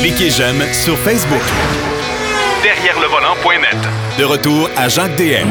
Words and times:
Cliquez 0.00 0.30
j'aime 0.30 0.60
sur 0.72 0.96
Facebook. 0.98 1.40
Derrière 2.62 2.98
le 3.00 3.06
volant.net. 3.06 3.76
De 4.18 4.24
retour 4.24 4.68
à 4.76 4.88
Jacques 4.88 5.16
DM. 5.16 5.46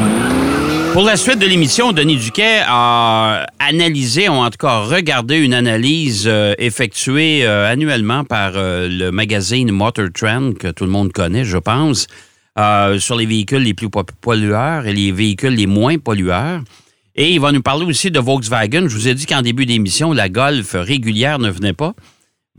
Pour 0.92 1.02
la 1.04 1.16
suite 1.16 1.38
de 1.38 1.46
l'émission, 1.46 1.92
Denis 1.92 2.16
Duquet 2.16 2.60
a 2.66 3.46
analysé, 3.58 4.28
ou 4.28 4.32
en 4.32 4.50
tout 4.50 4.58
cas 4.58 4.80
regardé 4.80 5.36
une 5.38 5.54
analyse 5.54 6.24
euh, 6.26 6.52
effectuée 6.58 7.46
euh, 7.46 7.70
annuellement 7.72 8.24
par 8.24 8.52
euh, 8.56 8.86
le 8.88 9.10
magazine 9.12 9.70
Motor 9.70 10.08
Trend, 10.12 10.52
que 10.58 10.68
tout 10.68 10.84
le 10.84 10.90
monde 10.90 11.12
connaît, 11.12 11.44
je 11.44 11.56
pense, 11.58 12.06
euh, 12.58 12.98
sur 12.98 13.16
les 13.16 13.24
véhicules 13.26 13.62
les 13.62 13.72
plus 13.74 13.88
po- 13.88 14.04
pollueurs 14.20 14.86
et 14.86 14.92
les 14.92 15.10
véhicules 15.12 15.54
les 15.54 15.66
moins 15.66 15.96
pollueurs. 15.98 16.60
Et 17.16 17.30
il 17.30 17.40
va 17.40 17.52
nous 17.52 17.62
parler 17.62 17.86
aussi 17.86 18.10
de 18.10 18.18
Volkswagen. 18.18 18.88
Je 18.88 18.94
vous 18.94 19.08
ai 19.08 19.14
dit 19.14 19.26
qu'en 19.26 19.42
début 19.42 19.64
d'émission, 19.66 20.12
la 20.12 20.28
Golf 20.28 20.72
régulière 20.74 21.38
ne 21.38 21.50
venait 21.50 21.72
pas. 21.72 21.94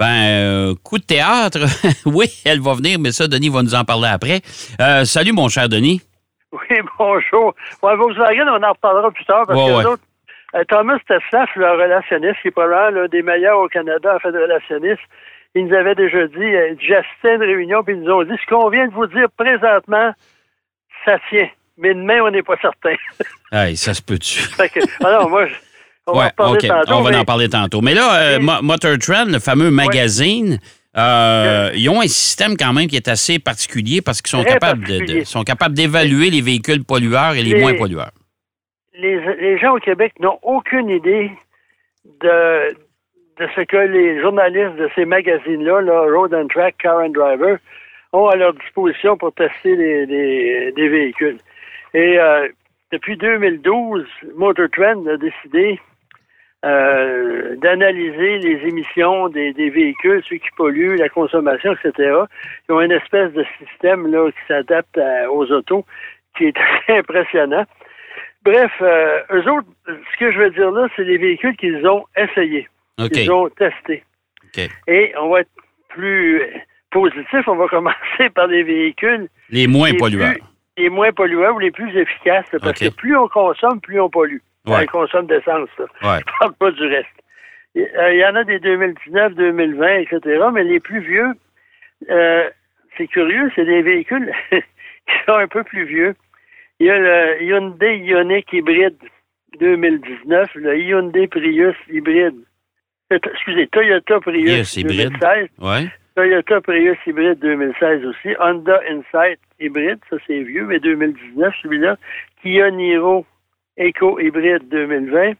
Ben, 0.01 0.23
euh, 0.31 0.73
coup 0.83 0.97
de 0.97 1.03
théâtre, 1.03 1.59
oui, 2.07 2.25
elle 2.43 2.59
va 2.59 2.73
venir, 2.73 2.97
mais 2.99 3.11
ça, 3.11 3.27
Denis 3.27 3.49
va 3.49 3.61
nous 3.61 3.75
en 3.75 3.83
parler 3.85 4.07
après. 4.07 4.41
Euh, 4.81 5.05
salut, 5.05 5.31
mon 5.31 5.47
cher 5.47 5.69
Denis. 5.69 6.01
Oui, 6.51 6.77
bonjour. 6.97 7.53
Ouais, 7.83 7.95
Volkswagen, 7.95 8.47
on 8.49 8.63
en 8.63 8.71
reparlera 8.71 9.11
plus 9.11 9.25
tard 9.25 9.45
parce 9.45 9.59
Ouais, 9.59 9.67
que 9.67 9.77
ouais. 9.77 9.85
autres, 9.85 10.01
euh, 10.55 10.63
Thomas 10.67 10.97
Teslaff, 11.07 11.51
le 11.55 11.69
relationniste, 11.69 12.41
qui 12.41 12.47
est 12.47 12.51
probablement 12.51 13.01
l'un 13.01 13.07
des 13.09 13.21
meilleurs 13.21 13.59
au 13.59 13.67
Canada 13.67 14.15
en 14.15 14.19
fait 14.19 14.31
de 14.31 14.39
relationniste, 14.39 15.03
il 15.53 15.67
nous 15.67 15.75
avait 15.75 15.93
déjà 15.93 16.25
dit, 16.25 16.35
euh, 16.55 16.73
j'assistais 16.79 17.35
une 17.35 17.43
réunion, 17.43 17.83
puis 17.83 17.93
ils 17.93 18.01
nous 18.01 18.11
ont 18.11 18.23
dit, 18.23 18.33
ce 18.43 18.49
qu'on 18.51 18.69
vient 18.69 18.87
de 18.87 18.93
vous 18.95 19.05
dire 19.05 19.27
présentement, 19.37 20.13
ça 21.05 21.19
tient. 21.29 21.47
Mais 21.77 21.93
demain, 21.93 22.21
on 22.23 22.31
n'est 22.31 22.41
pas 22.41 22.57
certain. 22.59 22.95
Hey, 23.53 23.77
ça 23.77 23.93
se 23.93 24.01
peut-tu? 24.01 24.39
alors, 25.03 25.29
moi, 25.29 25.45
je- 25.45 25.53
on 26.07 26.13
va 26.13 26.31
en 26.37 26.51
Ouais, 26.53 26.57
tantôt. 26.67 26.93
on 26.95 27.01
va 27.01 27.19
en 27.19 27.25
parler 27.25 27.49
tantôt. 27.49 27.81
Mais 27.81 27.93
là, 27.93 28.21
euh, 28.35 28.39
Motor 28.39 28.97
Trend, 28.99 29.25
le 29.27 29.39
fameux 29.39 29.69
magazine, 29.71 30.59
euh, 30.97 31.71
ils 31.75 31.89
ont 31.89 32.01
un 32.01 32.07
système 32.07 32.57
quand 32.57 32.73
même 32.73 32.87
qui 32.87 32.95
est 32.95 33.07
assez 33.07 33.39
particulier 33.39 34.01
parce 34.01 34.21
qu'ils 34.21 34.31
sont 34.37 34.43
capables 34.43 34.83
de- 34.85 35.23
sont 35.23 35.43
capables 35.43 35.75
d'évaluer 35.75 36.29
les 36.29 36.41
véhicules 36.41 36.83
pollueurs 36.83 37.33
et 37.35 37.43
les, 37.43 37.51
Les- 37.51 37.61
moins 37.61 37.73
pollueurs. 37.75 38.11
les, 38.93 39.19
les 39.39 39.57
gens 39.59 39.73
au 39.75 39.79
Québec 39.79 40.13
n'ont 40.19 40.37
aucune 40.43 40.89
idée 40.89 41.31
de, 42.21 42.69
de 43.39 43.47
ce 43.55 43.61
que 43.61 43.77
les 43.77 44.19
journalistes 44.21 44.75
de 44.77 44.89
ces 44.95 45.05
magazines-là, 45.05 45.81
là, 45.81 46.01
Road 46.13 46.33
and 46.33 46.47
Track, 46.47 46.75
Car 46.79 46.97
and 46.99 47.09
Driver, 47.09 47.57
ont 48.13 48.27
à 48.27 48.35
leur 48.35 48.53
disposition 48.53 49.15
pour 49.17 49.33
tester 49.33 49.75
les, 49.75 50.05
les- 50.05 50.71
des 50.75 50.89
véhicules. 50.89 51.37
Et 51.93 52.19
euh, 52.19 52.47
depuis 52.91 53.15
2012, 53.17 54.05
Motor 54.35 54.67
Trend 54.73 55.05
a 55.07 55.15
décidé 55.17 55.79
euh, 56.63 57.55
d'analyser 57.57 58.37
les 58.39 58.67
émissions 58.67 59.29
des, 59.29 59.51
des 59.53 59.69
véhicules, 59.69 60.21
ceux 60.29 60.37
qui 60.37 60.49
polluent, 60.55 60.95
la 60.97 61.09
consommation, 61.09 61.73
etc. 61.73 62.13
Ils 62.69 62.73
ont 62.73 62.81
une 62.81 62.91
espèce 62.91 63.31
de 63.33 63.43
système 63.59 64.11
là, 64.11 64.29
qui 64.31 64.37
s'adapte 64.47 64.99
aux 65.31 65.45
autos, 65.51 65.85
qui 66.37 66.45
est 66.45 66.57
assez 66.87 66.99
impressionnant. 66.99 67.65
Bref, 68.43 68.71
euh, 68.81 69.19
eux 69.33 69.49
autres, 69.51 69.67
ce 69.87 70.17
que 70.19 70.31
je 70.31 70.37
veux 70.39 70.49
dire 70.51 70.71
là, 70.71 70.87
c'est 70.95 71.03
les 71.03 71.17
véhicules 71.17 71.55
qu'ils 71.57 71.85
ont 71.87 72.05
essayés, 72.17 72.67
qu'ils 73.09 73.31
ont 73.31 73.49
testés. 73.49 74.03
Et 74.87 75.13
on 75.19 75.29
va 75.29 75.41
être 75.41 75.49
plus 75.89 76.41
positif, 76.91 77.47
on 77.47 77.55
va 77.55 77.67
commencer 77.69 78.29
par 78.33 78.47
les 78.47 78.63
véhicules 78.63 79.27
Les 79.49 79.67
moins 79.67 79.91
les 79.91 79.97
plus- 80.33 80.41
les 80.77 80.89
moins 80.89 81.11
pollueurs 81.11 81.55
ou 81.55 81.59
les 81.59 81.69
plus 81.71 81.95
efficaces, 81.97 82.45
parce 82.59 82.79
que 82.89 82.95
plus 82.95 83.15
on 83.17 83.27
consomme, 83.27 83.79
plus 83.81 83.99
on 83.99 84.09
pollue. 84.09 84.39
Ouais. 84.67 84.85
On 84.93 84.99
consomme 84.99 85.27
d'essence. 85.27 85.69
Ouais. 85.79 86.19
Je 86.19 86.39
parle 86.39 86.53
pas 86.59 86.71
du 86.71 86.85
reste. 86.85 87.07
Il 87.73 87.83
euh, 87.83 88.13
y 88.13 88.25
en 88.25 88.35
a 88.35 88.43
des 88.43 88.59
2019, 88.59 89.33
2020, 89.35 89.87
etc., 89.99 90.43
mais 90.53 90.63
les 90.63 90.79
plus 90.79 90.99
vieux, 90.99 91.31
euh, 92.09 92.49
c'est 92.97 93.07
curieux, 93.07 93.49
c'est 93.55 93.65
des 93.65 93.81
véhicules 93.81 94.31
qui 94.51 95.13
sont 95.25 95.35
un 95.35 95.47
peu 95.47 95.63
plus 95.63 95.85
vieux. 95.85 96.15
Il 96.79 96.87
y 96.87 96.89
a 96.89 96.97
le 96.97 97.43
Hyundai 97.43 97.97
Ioniq 97.99 98.51
hybride 98.51 98.97
2019, 99.59 100.49
le 100.55 100.79
Hyundai 100.79 101.27
Prius 101.27 101.75
hybride. 101.89 102.35
Euh, 103.13 103.19
Excusez, 103.33 103.67
Toyota 103.67 104.19
Prius 104.19 104.51
Prius 104.51 104.77
hybride. 104.77 105.11
2016. 105.19 105.49
Ouais. 105.59 105.91
Toyota 106.15 106.59
Prius 106.61 106.97
hybride 107.05 107.39
2016 107.39 108.05
aussi. 108.05 108.35
Honda 108.39 108.81
Insight 108.89 109.39
hybride, 109.59 109.99
ça 110.09 110.17
c'est 110.27 110.41
vieux, 110.41 110.65
mais 110.65 110.79
2019 110.79 111.53
celui-là. 111.61 111.97
Kia 112.41 112.69
Niro 112.71 113.25
Eco 113.79 114.19
hybride 114.19 114.67
2020. 114.69 115.33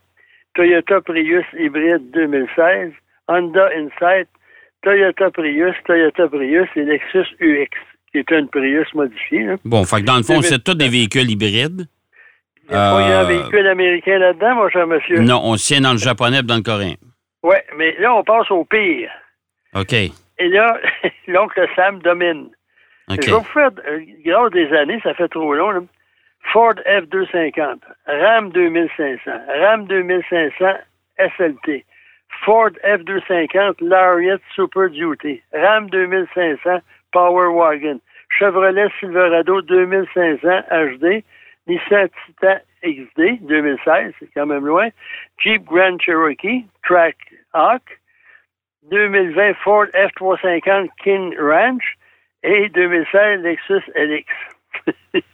Toyota 0.56 1.02
Prius 1.02 1.46
hybride 1.58 2.12
2016. 2.12 2.92
Honda 3.28 3.69
Insight, 3.78 4.28
Toyota 4.84 5.31
Prius, 5.31 5.75
Toyota 5.86 6.28
Prius 6.28 6.68
et 6.75 6.84
Lexus 6.84 7.28
UX, 7.40 7.69
qui 8.12 8.18
est 8.18 8.31
une 8.31 8.47
Prius 8.50 8.94
modifiée. 8.94 9.44
là. 9.44 9.56
Bon, 9.64 9.84
fait 9.86 10.02
que 10.02 10.06
dans 10.06 10.18
le 10.18 10.24
fond, 10.24 10.40
2019. 10.42 10.46
c'est 10.52 10.64
tous 10.64 10.75
des 10.78 10.90
véhicules 10.90 11.30
hybrides. 11.30 11.88
Il 12.68 12.72
n'y 12.72 12.78
a 12.78 12.92
pas 12.92 13.02
Euh, 13.09 13.22
un 13.22 13.28
véhicule 13.28 13.68
américain 13.68 14.18
là-dedans, 14.18 14.56
mon 14.56 14.69
cher 14.69 14.88
monsieur? 14.88 15.19
Non, 15.19 15.40
on 15.44 15.56
tient 15.56 15.81
dans 15.81 15.92
le 15.94 15.98
japonais 15.98 16.40
et 16.40 16.44
dans 16.44 16.56
le 16.58 16.62
coréen. 16.62 16.96
Oui, 17.44 17.56
mais 17.78 17.96
là, 18.00 18.13
on 18.16 18.24
passe 18.24 18.50
au 18.52 18.66
pire. 18.66 19.09
OK. 19.75 19.94
Et 19.94 20.48
là, 20.50 20.78
l'oncle 21.28 21.66
Sam 21.75 22.00
domine. 22.02 22.50
OK. 23.09 23.19
Je 23.24 23.31
vais 23.31 23.38
vous 23.38 23.44
faire, 23.46 23.69
euh, 23.88 24.00
grâce 24.25 24.52
des 24.52 24.68
années, 24.74 25.00
ça 25.03 25.13
fait 25.13 25.28
trop 25.30 25.53
long, 25.53 25.72
là. 25.72 25.80
Ford 26.53 26.81
F250, 26.88 27.81
Ram 28.07 28.52
2500, 28.52 29.31
Ram 29.62 29.88
2500 29.88 30.84
SLT, 31.19 31.84
Ford 32.46 32.78
F250 32.85 33.81
Lariat 33.81 34.41
Super 34.56 34.90
Duty, 34.90 35.41
Ram 35.53 35.88
2500 35.90 36.81
Power 37.13 37.51
Wagon, 37.51 38.01
Chevrolet 38.40 38.90
Silverado 39.00 39.62
2500 39.62 40.63
HD, 40.72 41.24
Nissan 41.68 42.09
Titan 42.25 42.59
XD 42.84 43.47
2016, 43.47 44.13
c'est 44.19 44.34
quand 44.34 44.47
même 44.47 44.66
loin, 44.66 44.90
Jeep 45.38 45.66
Grand 45.66 46.01
Cherokee, 46.01 46.66
Track 46.84 47.18
Hawk, 47.53 48.00
2020 48.90 49.53
Ford 49.63 49.88
F350 49.94 50.90
King 51.03 51.35
Ranch 51.38 51.97
et 52.44 52.69
2016 52.69 53.41
Lexus 53.41 53.84
LX. 53.96 55.24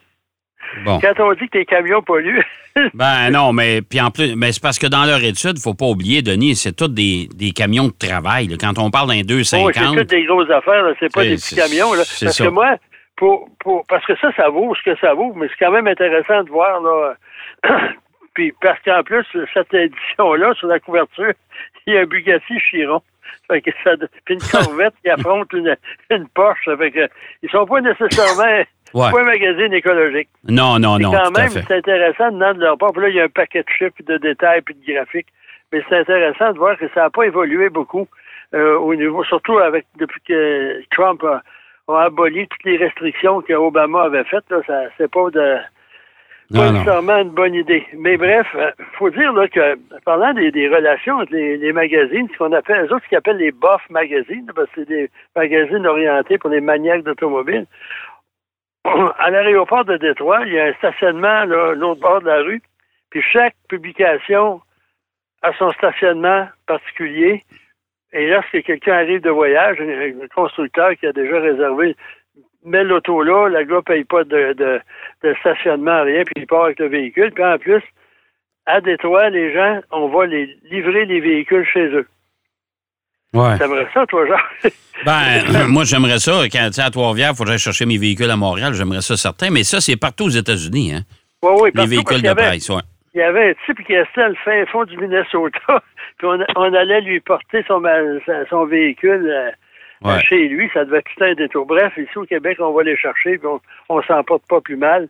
Bon. 0.83 0.99
Quand 0.99 1.19
on 1.19 1.33
dit 1.33 1.47
que 1.47 1.57
tes 1.57 1.65
camions 1.65 2.01
polluent, 2.01 2.43
Ben 2.93 3.29
non, 3.31 3.53
mais 3.53 3.81
puis 3.81 4.01
en 4.01 4.11
plus, 4.11 4.35
mais 4.35 4.51
c'est 4.51 4.61
parce 4.61 4.79
que 4.79 4.87
dans 4.87 5.05
leur 5.05 5.23
étude, 5.23 5.53
il 5.55 5.61
faut 5.61 5.73
pas 5.73 5.85
oublier, 5.85 6.21
Denis, 6.21 6.55
c'est 6.55 6.75
tous 6.75 6.87
des, 6.87 7.27
des 7.35 7.51
camions 7.51 7.87
de 7.87 7.93
travail. 7.97 8.47
là. 8.47 8.55
Quand 8.59 8.77
on 8.77 8.91
parle 8.91 9.09
d'un 9.09 9.21
oh, 9.21 9.27
250, 9.27 9.73
c'est 9.73 9.99
toutes 10.01 10.09
des 10.09 10.25
grosses 10.25 10.49
affaires, 10.49 10.83
c'est 10.99 11.13
pas 11.13 11.23
des 11.23 11.35
petits 11.35 11.55
camions. 11.55 11.93
Là. 11.93 11.99
Parce 11.99 12.37
ça. 12.37 12.45
que 12.45 12.49
moi, 12.49 12.77
pour, 13.15 13.49
pour, 13.59 13.85
parce 13.87 14.05
que 14.05 14.15
ça, 14.17 14.31
ça 14.35 14.49
vaut 14.49 14.73
ce 14.75 14.83
que 14.83 14.97
ça 14.99 15.13
vaut, 15.13 15.33
mais 15.35 15.47
c'est 15.49 15.65
quand 15.65 15.71
même 15.71 15.87
intéressant 15.87 16.43
de 16.43 16.49
voir. 16.49 16.81
Là, 16.81 17.15
puis 18.33 18.53
parce 18.61 18.79
qu'en 18.83 19.03
plus, 19.03 19.25
cette 19.53 19.73
édition-là, 19.73 20.53
sur 20.55 20.67
la 20.67 20.79
couverture, 20.79 21.33
il 21.87 21.93
y 21.93 21.97
a 21.97 22.01
un 22.01 22.05
Bugatti 22.05 22.59
Chiron. 22.69 23.01
Fait 23.47 23.61
que 23.61 23.71
ça, 23.83 23.91
puis 24.25 24.35
une 24.35 24.41
Corvette 24.41 24.93
qui 25.03 25.09
affronte 25.09 25.51
une, 25.53 25.75
une 26.09 26.27
Porsche. 26.29 26.69
Fait 26.77 26.91
que 26.91 27.09
ils 27.41 27.49
sont 27.49 27.65
pas 27.65 27.81
nécessairement 27.81 28.63
Ouais. 28.93 29.11
pas 29.11 29.21
un 29.21 29.25
magazine 29.25 29.73
écologique. 29.73 30.29
non, 30.47 30.79
non, 30.79 30.97
non, 30.97 31.11
quand 31.11 31.37
même, 31.37 31.49
c'est 31.49 31.71
intéressant 31.71 32.31
de 32.31 32.53
de 32.53 32.61
leur 32.61 32.77
part. 32.77 32.91
Puis 32.93 33.01
là, 33.01 33.09
il 33.09 33.15
y 33.15 33.19
a 33.19 33.25
un 33.25 33.29
paquet 33.29 33.63
de 33.63 33.69
chiffres, 33.69 33.95
de 34.05 34.17
détails, 34.17 34.61
puis 34.61 34.75
de 34.75 34.93
graphiques. 34.93 35.27
Mais 35.71 35.83
c'est 35.89 35.97
intéressant 35.97 36.53
de 36.53 36.57
voir 36.57 36.77
que 36.77 36.87
ça 36.93 37.01
n'a 37.01 37.09
pas 37.09 37.23
évolué 37.23 37.69
beaucoup 37.69 38.07
euh, 38.53 38.77
au 38.77 38.95
niveau, 38.95 39.23
surtout 39.25 39.57
avec 39.57 39.85
depuis 39.97 40.21
que 40.27 40.81
Trump 40.91 41.21
a, 41.23 41.41
a 41.89 42.03
aboli 42.05 42.47
toutes 42.47 42.63
les 42.63 42.77
restrictions 42.77 43.41
que 43.41 43.53
Obama 43.53 44.03
avait 44.03 44.23
faites. 44.23 44.49
Là, 44.49 44.61
ça, 44.65 44.83
c'est 44.97 45.11
pas 45.11 45.29
de 45.29 45.57
pas 46.53 46.71
nécessairement 46.71 47.17
une 47.17 47.31
bonne 47.31 47.55
idée. 47.55 47.85
Mais 47.97 48.15
bref, 48.15 48.47
il 48.55 48.85
faut 48.97 49.09
dire 49.09 49.33
là, 49.33 49.47
que 49.49 49.77
parlant 50.05 50.33
des, 50.33 50.49
des 50.51 50.69
relations 50.69 51.17
entre 51.17 51.33
les, 51.33 51.57
les 51.57 51.73
magazines, 51.73 52.27
ce 52.31 52.37
qu'on 52.37 52.53
appelle, 52.53 52.85
les 52.85 52.91
autres, 52.91 53.03
ce 53.03 53.09
qu'ils 53.09 53.17
appellent 53.17 53.37
les 53.37 53.51
bof 53.51 53.81
magazines, 53.89 54.49
parce 54.55 54.69
que 54.69 54.81
c'est 54.81 54.87
des 54.87 55.09
magazines 55.35 55.85
orientés 55.85 56.37
pour 56.37 56.49
les 56.49 56.61
maniaques 56.61 57.03
d'automobile. 57.03 57.65
À 59.19 59.29
l'aéroport 59.29 59.85
de 59.85 59.97
Détroit, 59.97 60.45
il 60.45 60.53
y 60.53 60.59
a 60.59 60.65
un 60.65 60.73
stationnement 60.73 61.45
là, 61.45 61.73
l'autre 61.73 62.01
bord 62.01 62.21
de 62.21 62.27
la 62.27 62.41
rue, 62.41 62.61
puis 63.09 63.21
chaque 63.21 63.55
publication 63.69 64.61
a 65.41 65.53
son 65.53 65.71
stationnement 65.71 66.47
particulier. 66.65 67.43
Et 68.13 68.27
lorsque 68.29 68.63
quelqu'un 68.63 68.93
arrive 68.93 69.21
de 69.21 69.29
voyage, 69.29 69.79
un, 69.81 70.27
constructeur 70.33 70.95
qui 70.95 71.05
a 71.05 71.11
déjà 71.11 71.39
réservé 71.39 71.95
met 72.63 72.83
l'auto 72.83 73.21
là, 73.21 73.47
le 73.47 73.63
gars 73.63 73.81
paye 73.85 74.03
pas 74.03 74.23
de 74.23 74.81
stationnement, 75.39 76.03
rien, 76.03 76.23
puis 76.23 76.33
il 76.37 76.47
part 76.47 76.65
avec 76.65 76.79
le 76.79 76.87
véhicule. 76.87 77.31
Puis 77.31 77.43
en 77.43 77.57
plus, 77.57 77.83
à 78.65 78.81
Détroit, 78.81 79.29
les 79.29 79.53
gens, 79.53 79.79
on 79.91 80.09
va 80.09 80.25
les 80.25 80.45
livrer 80.69 81.05
les 81.05 81.21
véhicules 81.21 81.65
chez 81.65 81.87
eux. 81.87 82.07
Ouais. 83.33 83.57
T'aimerais 83.57 83.87
ça, 83.93 84.05
toi, 84.05 84.25
genre? 84.27 84.41
Ben, 85.05 85.67
moi, 85.67 85.83
j'aimerais 85.83 86.17
ça. 86.17 86.43
Quand 86.51 86.69
tu 86.73 86.81
à 86.81 86.89
Trois-Rivières, 86.89 87.31
il 87.33 87.37
faudrait 87.37 87.59
chercher 87.59 87.85
mes 87.85 87.99
véhicules 87.99 88.31
à 88.31 88.35
Montréal. 88.35 88.73
J'aimerais 88.73 89.01
ça 89.01 89.15
certain. 89.15 89.51
Mais 89.51 89.63
ça, 89.63 89.79
c'est 89.79 89.95
partout 89.95 90.23
aux 90.25 90.29
États-Unis, 90.29 90.95
hein? 90.95 91.01
Oui, 91.43 91.51
oui, 91.61 91.69
Les 91.75 91.85
véhicules 91.85 92.23
de 92.23 92.33
presse. 92.33 92.71
Il 93.13 93.19
y 93.19 93.21
avait 93.21 93.51
un 93.51 93.53
type 93.65 93.85
qui 93.85 93.95
restait 93.95 94.21
à 94.21 94.29
le 94.29 94.35
fin 94.43 94.65
fond 94.71 94.85
du 94.85 94.97
Minnesota, 94.97 95.59
puis 96.17 96.27
on, 96.27 96.39
on 96.55 96.73
allait 96.73 97.01
lui 97.01 97.19
porter 97.19 97.63
son, 97.67 97.81
son 98.49 98.65
véhicule 98.65 99.27
euh, 99.29 99.51
Ouais. 100.03 100.21
Chez 100.21 100.47
lui, 100.47 100.69
ça 100.73 100.85
devait 100.85 100.99
être 100.99 101.09
tout 101.15 101.23
un 101.23 101.33
détour. 101.33 101.65
Bref, 101.65 101.93
ici 101.97 102.17
au 102.17 102.25
Québec, 102.25 102.57
on 102.59 102.71
va 102.71 102.83
les 102.83 102.97
chercher, 102.97 103.37
puis 103.37 103.47
on, 103.47 103.59
on 103.89 104.01
s'en 104.03 104.23
porte 104.23 104.43
pas 104.47 104.61
plus 104.61 104.77
mal. 104.77 105.07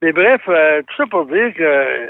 Mais 0.00 0.12
bref, 0.12 0.40
euh, 0.48 0.80
tout 0.82 0.96
ça 0.96 1.06
pour 1.06 1.26
dire 1.26 1.52
que 1.54 1.62
euh, 1.62 2.06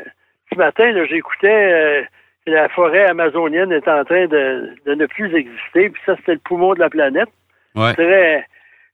ce 0.53 0.57
matin, 0.57 0.93
j'écoutais 1.09 1.73
euh, 1.73 2.03
la 2.47 2.69
forêt 2.71 3.05
amazonienne 3.06 3.73
est 3.73 3.87
en 3.89 4.05
train 4.05 4.27
de, 4.27 4.71
de 4.87 4.94
ne 4.94 5.06
plus 5.06 5.35
exister, 5.35 5.91
puis 5.91 6.03
ça, 6.06 6.17
c'était 6.17 6.35
le 6.35 6.41
poumon 6.44 6.75
de 6.75 6.81
la 6.81 6.91
planète. 6.91 7.29
Ouais. 7.75 7.94
Très, 7.94 8.44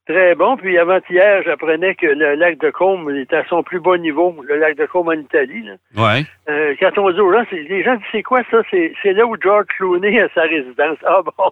très 0.07 0.35
bon. 0.35 0.57
Puis 0.57 0.77
avant-hier, 0.79 1.43
j'apprenais 1.45 1.95
que 1.95 2.07
le 2.07 2.35
lac 2.35 2.59
de 2.59 2.71
Côme 2.71 3.11
était 3.17 3.37
à 3.37 3.45
son 3.47 3.63
plus 3.63 3.81
bas 3.81 3.97
niveau, 3.99 4.37
le 4.47 4.57
lac 4.57 4.77
de 4.77 4.87
Côme 4.87 5.09
en 5.09 5.13
Italie. 5.13 5.63
là. 5.65 5.75
Ouais. 5.97 6.23
Euh, 6.49 6.75
quand 6.79 6.97
on 6.99 7.11
dit 7.11 7.21
aux 7.21 7.33
gens, 7.33 7.45
c'est- 7.51 7.63
les 7.63 7.83
gens 7.83 7.95
disent 7.97 8.05
c'est 8.13 8.23
quoi 8.23 8.43
ça? 8.51 8.59
C'est 8.71 9.13
là 9.13 9.27
où 9.27 9.37
George 9.41 9.67
Clooney 9.77 10.21
a 10.21 10.29
sa 10.35 10.43
résidence. 10.43 10.99
Ah 11.07 11.21
bon? 11.25 11.51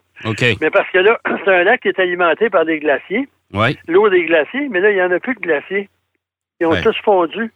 Mais 0.60 0.70
parce 0.70 0.88
que 0.90 0.98
là, 0.98 1.18
c'est 1.44 1.50
un 1.54 1.64
lac 1.64 1.80
qui 1.80 1.88
est 1.88 1.98
alimenté 1.98 2.48
par 2.50 2.64
des 2.64 2.78
glaciers, 2.78 3.28
Ouais. 3.54 3.74
l'eau 3.88 4.08
des 4.10 4.24
glaciers, 4.24 4.68
mais 4.70 4.80
là, 4.80 4.90
il 4.90 4.96
n'y 4.96 5.02
en 5.02 5.10
a 5.10 5.18
plus 5.20 5.34
de 5.34 5.40
glaciers. 5.40 5.88
Ils 6.60 6.66
ont 6.66 6.70
Ouais. 6.70 6.82
tous 6.82 6.96
fondu. 7.04 7.50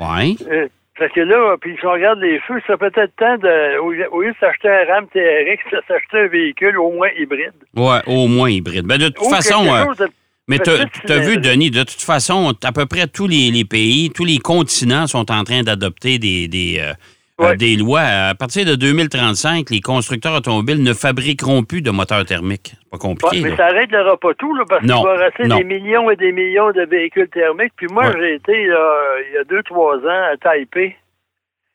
Ouais. 0.00 0.34
Euh, 0.50 0.68
fait 0.98 1.10
que 1.10 1.20
là, 1.20 1.56
puis 1.60 1.76
si 1.78 1.86
on 1.86 1.92
regarde 1.92 2.20
les 2.20 2.38
feux, 2.40 2.60
ça 2.66 2.76
peut 2.76 2.90
être 2.94 3.16
temps 3.16 3.36
de, 3.36 3.78
au 3.78 3.90
lieu 4.22 4.30
de 4.32 4.36
s'acheter 4.40 4.68
un 4.68 4.84
RAM 4.92 5.06
TRX, 5.08 5.62
de 5.72 5.82
s'acheter 5.86 6.18
un 6.18 6.28
véhicule 6.28 6.78
au 6.78 6.90
moins 6.92 7.08
hybride. 7.18 7.52
Ouais, 7.74 8.00
au 8.06 8.26
moins 8.28 8.50
hybride. 8.50 8.86
Ben, 8.86 8.98
de 8.98 9.08
toute 9.08 9.26
Ou 9.26 9.30
façon, 9.30 9.66
euh, 9.66 9.94
de- 9.94 10.10
mais 10.48 10.58
tu 10.58 10.70
as 10.70 11.18
vu. 11.18 11.38
Denis, 11.38 11.70
de 11.70 11.80
toute 11.82 12.00
façon, 12.02 12.54
à 12.64 12.72
peu 12.72 12.86
près 12.86 13.06
tous 13.08 13.26
les, 13.26 13.50
les 13.50 13.64
pays, 13.64 14.10
tous 14.10 14.24
les 14.24 14.38
continents 14.38 15.06
sont 15.06 15.30
en 15.30 15.44
train 15.44 15.62
d'adopter 15.62 16.18
des, 16.18 16.48
des, 16.48 16.78
euh, 16.80 16.92
Ouais. 17.38 17.48
euh, 17.48 17.56
des 17.56 17.76
lois. 17.76 18.00
À 18.00 18.34
partir 18.34 18.64
de 18.64 18.74
2035, 18.76 19.68
les 19.70 19.80
constructeurs 19.80 20.34
automobiles 20.36 20.82
ne 20.82 20.94
fabriqueront 20.94 21.64
plus 21.64 21.82
de 21.82 21.90
moteurs 21.90 22.24
thermiques. 22.24 22.72
C'est 22.74 22.88
pas 22.90 22.96
Ouais, 22.96 22.98
compliqué. 22.98 23.40
mais 23.42 23.50
là. 23.50 23.56
ça 23.56 23.66
réglera 23.68 24.16
pas 24.16 24.32
tout, 24.34 24.54
là, 24.56 24.64
parce 24.68 24.80
qu'il 24.80 24.90
va 24.90 25.14
rester 25.16 25.46
non. 25.46 25.58
des 25.58 25.64
millions 25.64 26.10
et 26.10 26.16
des 26.16 26.32
millions 26.32 26.70
de 26.72 26.82
véhicules 26.82 27.28
thermiques. 27.28 27.72
Puis 27.76 27.88
moi, 27.90 28.06
Ouais. 28.06 28.12
j'ai 28.18 28.34
été, 28.36 28.66
là, 28.66 29.16
il 29.28 29.34
y 29.34 29.38
a 29.38 29.44
deux, 29.44 29.62
trois 29.64 29.96
ans, 29.98 30.22
à 30.32 30.36
Taipei, 30.38 30.96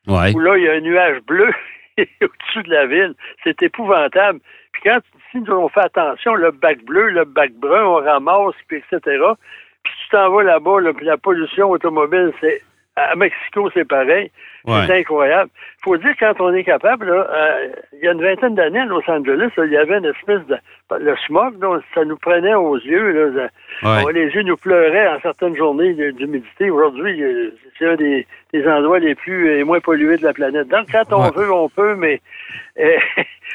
Ouais. 0.07 0.33
où 0.33 0.39
là, 0.39 0.57
il 0.57 0.63
y 0.63 0.67
a 0.67 0.73
un 0.73 0.79
nuage 0.81 1.19
bleu 1.27 1.51
au-dessus 1.99 2.63
de 2.67 2.69
la 2.73 2.87
ville. 2.87 3.13
C'est 3.43 3.61
épouvantable. 3.61 4.39
Puis 4.73 4.81
quand, 4.85 4.99
si 5.31 5.37
nous 5.41 5.53
on 5.53 5.69
fait 5.69 5.81
attention, 5.81 6.33
le 6.33 6.49
bac 6.51 6.83
bleu, 6.85 7.09
le 7.09 7.25
bac 7.25 7.51
brun, 7.53 7.83
on 7.83 7.95
ramasse, 8.03 8.55
puis 8.67 8.77
etc. 8.77 8.99
Puis 9.83 9.93
tu 10.03 10.09
t'en 10.09 10.31
vas 10.31 10.41
là-bas, 10.43 10.81
là, 10.81 10.93
puis 10.93 11.05
la 11.05 11.17
pollution 11.17 11.69
automobile, 11.69 12.31
c'est 12.41 12.61
à 13.09 13.15
Mexico, 13.15 13.69
c'est 13.73 13.87
pareil. 13.87 14.31
Ouais. 14.65 14.83
C'est 14.85 14.99
incroyable. 14.99 15.49
Il 15.79 15.83
faut 15.83 15.97
dire, 15.97 16.13
quand 16.19 16.39
on 16.39 16.53
est 16.53 16.63
capable, 16.63 17.07
là, 17.07 17.27
euh, 17.33 17.69
il 17.93 18.05
y 18.05 18.07
a 18.07 18.11
une 18.11 18.21
vingtaine 18.21 18.55
d'années 18.55 18.81
à 18.81 18.85
Los 18.85 19.01
Angeles, 19.07 19.49
là, 19.57 19.65
il 19.65 19.71
y 19.71 19.77
avait 19.77 19.97
une 19.97 20.05
espèce 20.05 20.45
de... 20.47 20.57
Le 20.99 21.15
smog, 21.25 21.61
là, 21.61 21.79
ça 21.95 22.05
nous 22.05 22.17
prenait 22.17 22.53
aux 22.53 22.77
yeux. 22.77 23.31
Là, 23.31 23.47
les 24.13 24.25
yeux 24.33 24.43
nous 24.43 24.57
pleuraient 24.57 25.07
en 25.07 25.19
certaines 25.21 25.55
journées 25.55 25.93
d'humidité. 25.93 26.69
Aujourd'hui, 26.69 27.21
euh, 27.21 27.51
c'est 27.77 27.87
un 27.87 27.95
des, 27.95 28.27
des 28.53 28.67
endroits 28.67 28.99
les 28.99 29.15
plus 29.15 29.55
les 29.57 29.63
moins 29.63 29.79
pollués 29.79 30.17
de 30.17 30.23
la 30.23 30.33
planète. 30.33 30.67
Donc, 30.69 30.87
quand 30.91 31.03
on 31.11 31.23
Ouais. 31.23 31.31
veut, 31.35 31.51
on 31.53 31.69
peut, 31.69 31.95
mais 31.95 32.21
euh, 32.79 32.95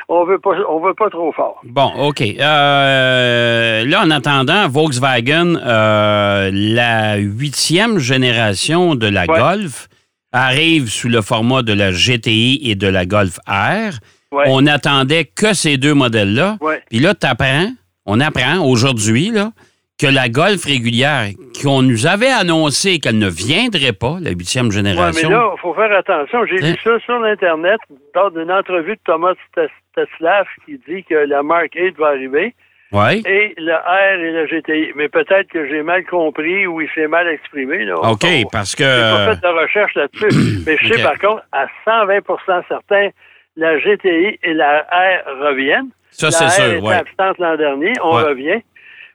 on 0.08 0.24
veut 0.24 0.38
pas 0.38 0.50
on 0.68 0.80
veut 0.80 0.94
pas 0.94 1.10
trop 1.10 1.32
fort. 1.32 1.60
Bon, 1.64 1.90
OK. 2.08 2.20
Euh, 2.20 3.84
là, 3.84 4.02
en 4.02 4.10
attendant, 4.10 4.68
Volkswagen, 4.68 5.56
euh, 5.56 6.50
la 6.52 7.16
huitième 7.16 7.98
génération 7.98 8.94
de 8.94 9.06
la 9.08 9.22
Ouais. 9.26 9.38
Golf 9.38 9.88
arrive 10.32 10.88
sous 10.88 11.08
le 11.08 11.22
format 11.22 11.62
de 11.62 11.72
la 11.72 11.92
GTI 11.92 12.60
et 12.70 12.74
de 12.74 12.86
la 12.88 13.06
Golf 13.06 13.38
R. 13.48 13.94
Ouais. 14.32 14.44
On 14.48 14.62
n'attendait 14.62 15.24
que 15.24 15.54
ces 15.54 15.76
deux 15.76 15.94
modèles-là. 15.94 16.58
Puis 16.90 16.98
là, 16.98 17.14
t'apprends, 17.14 17.70
on 18.06 18.20
apprend 18.20 18.58
aujourd'hui, 18.64 19.30
là, 19.30 19.50
que 19.98 20.06
la 20.06 20.28
Golf 20.28 20.64
régulière, 20.64 21.28
qu'on 21.62 21.80
nous 21.82 22.06
avait 22.06 22.28
annoncé 22.30 22.98
qu'elle 22.98 23.18
ne 23.18 23.28
viendrait 23.30 23.94
pas, 23.98 24.18
la 24.20 24.30
huitième 24.30 24.70
génération. 24.70 25.28
mais 25.30 25.34
là, 25.34 25.50
il 25.56 25.60
faut 25.60 25.72
faire 25.74 25.90
attention. 25.96 26.44
J'ai 26.46 26.62
Hein? 26.62 26.72
lu 26.72 26.76
ça 26.84 26.98
sur 27.00 27.18
l'Internet 27.18 27.80
lors 28.14 28.30
d'une 28.30 28.50
entrevue 28.52 28.96
de 28.96 29.00
Thomas 29.04 29.32
Tes- 29.54 29.62
Teslav 29.94 30.44
qui 30.66 30.78
dit 30.86 31.02
que 31.04 31.14
la 31.14 31.42
Mark 31.42 31.70
8 31.74 31.96
va 31.96 32.08
arriver 32.08 32.54
ouais. 32.92 33.20
et 33.24 33.54
le 33.56 33.72
R 33.72 34.20
et 34.20 34.32
le 34.32 34.46
GTI. 34.46 34.92
Mais 34.96 35.08
peut-être 35.08 35.48
que 35.48 35.66
j'ai 35.66 35.82
mal 35.82 36.04
compris 36.04 36.66
ou 36.66 36.82
il 36.82 36.88
s'est 36.94 37.08
mal 37.08 37.26
exprimé. 37.28 37.86
Là. 37.86 37.94
OK, 37.98 38.24
On- 38.26 38.48
parce 38.52 38.74
que. 38.74 38.84
J'ai 38.84 39.00
pas 39.00 39.34
fait 39.34 39.40
de 39.40 39.62
recherche 39.62 39.94
là-dessus. 39.94 40.62
Mais 40.66 40.76
je 40.82 40.92
sais 40.92 41.02
par 41.02 41.18
contre, 41.18 41.42
à 41.52 41.64
120% 41.86 42.62
certain, 42.68 43.08
la 43.56 43.78
GTI 43.78 44.38
et 44.42 44.52
la 44.52 44.80
R 44.92 45.40
reviennent. 45.48 45.88
Ça, 46.10 46.30
c'est 46.30 46.48
sûr, 46.50 46.82
ouais. 46.84 46.94
absente 46.94 47.38
l'an 47.38 47.56
dernier, 47.56 47.92
on 48.02 48.14
Ouais. 48.16 48.22
revient. 48.24 48.60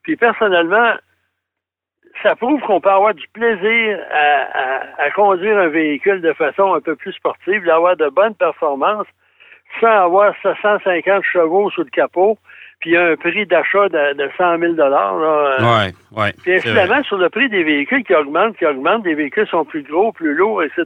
Puis 0.04 0.16
personnellement, 0.16 0.94
ça 2.24 2.36
prouve 2.36 2.60
qu'on 2.62 2.82
peut 2.82 2.90
avoir 2.90 3.14
du 3.14 3.28
plaisir 3.30 4.00
à, 4.12 4.60
à- 5.00 5.04
à 5.06 5.12
conduire 5.12 5.58
un 5.58 5.68
véhicule 5.70 6.22
de 6.22 6.34
façon 6.34 6.74
un 6.74 6.82
peu 6.82 6.96
plus 6.96 7.14
sportive, 7.14 7.64
d'avoir 7.64 7.96
de 7.96 8.10
bonnes 8.10 8.36
performances, 8.36 9.08
sans 9.80 9.88
avoir 10.06 10.34
750 10.44 11.24
chevaux 11.24 11.70
sous 11.72 11.82
le 11.84 11.90
capot, 11.90 12.38
puis 12.82 12.98
un 12.98 13.16
prix 13.16 13.46
d'achat 13.46 13.88
de, 13.90 14.14
de 14.16 14.30
100 14.38 14.58
000 14.60 14.74
là, 14.74 15.14
euh, 15.14 15.58
Ouais, 15.62 15.92
ouais. 16.18 16.34
puis 16.42 16.56
incidemment, 16.56 17.02
sur 17.04 17.18
le 17.18 17.30
prix 17.30 17.48
des 17.48 17.64
véhicules 17.64 18.04
qui 18.04 18.14
augmentent, 18.14 18.58
qui 18.58 18.66
augmentent, 18.66 19.04
des 19.04 19.14
véhicules 19.16 19.48
sont 19.48 19.64
plus 19.66 19.84
gros, 19.84 20.12
plus 20.12 20.34
lourds, 20.36 20.64
etc. 20.64 20.84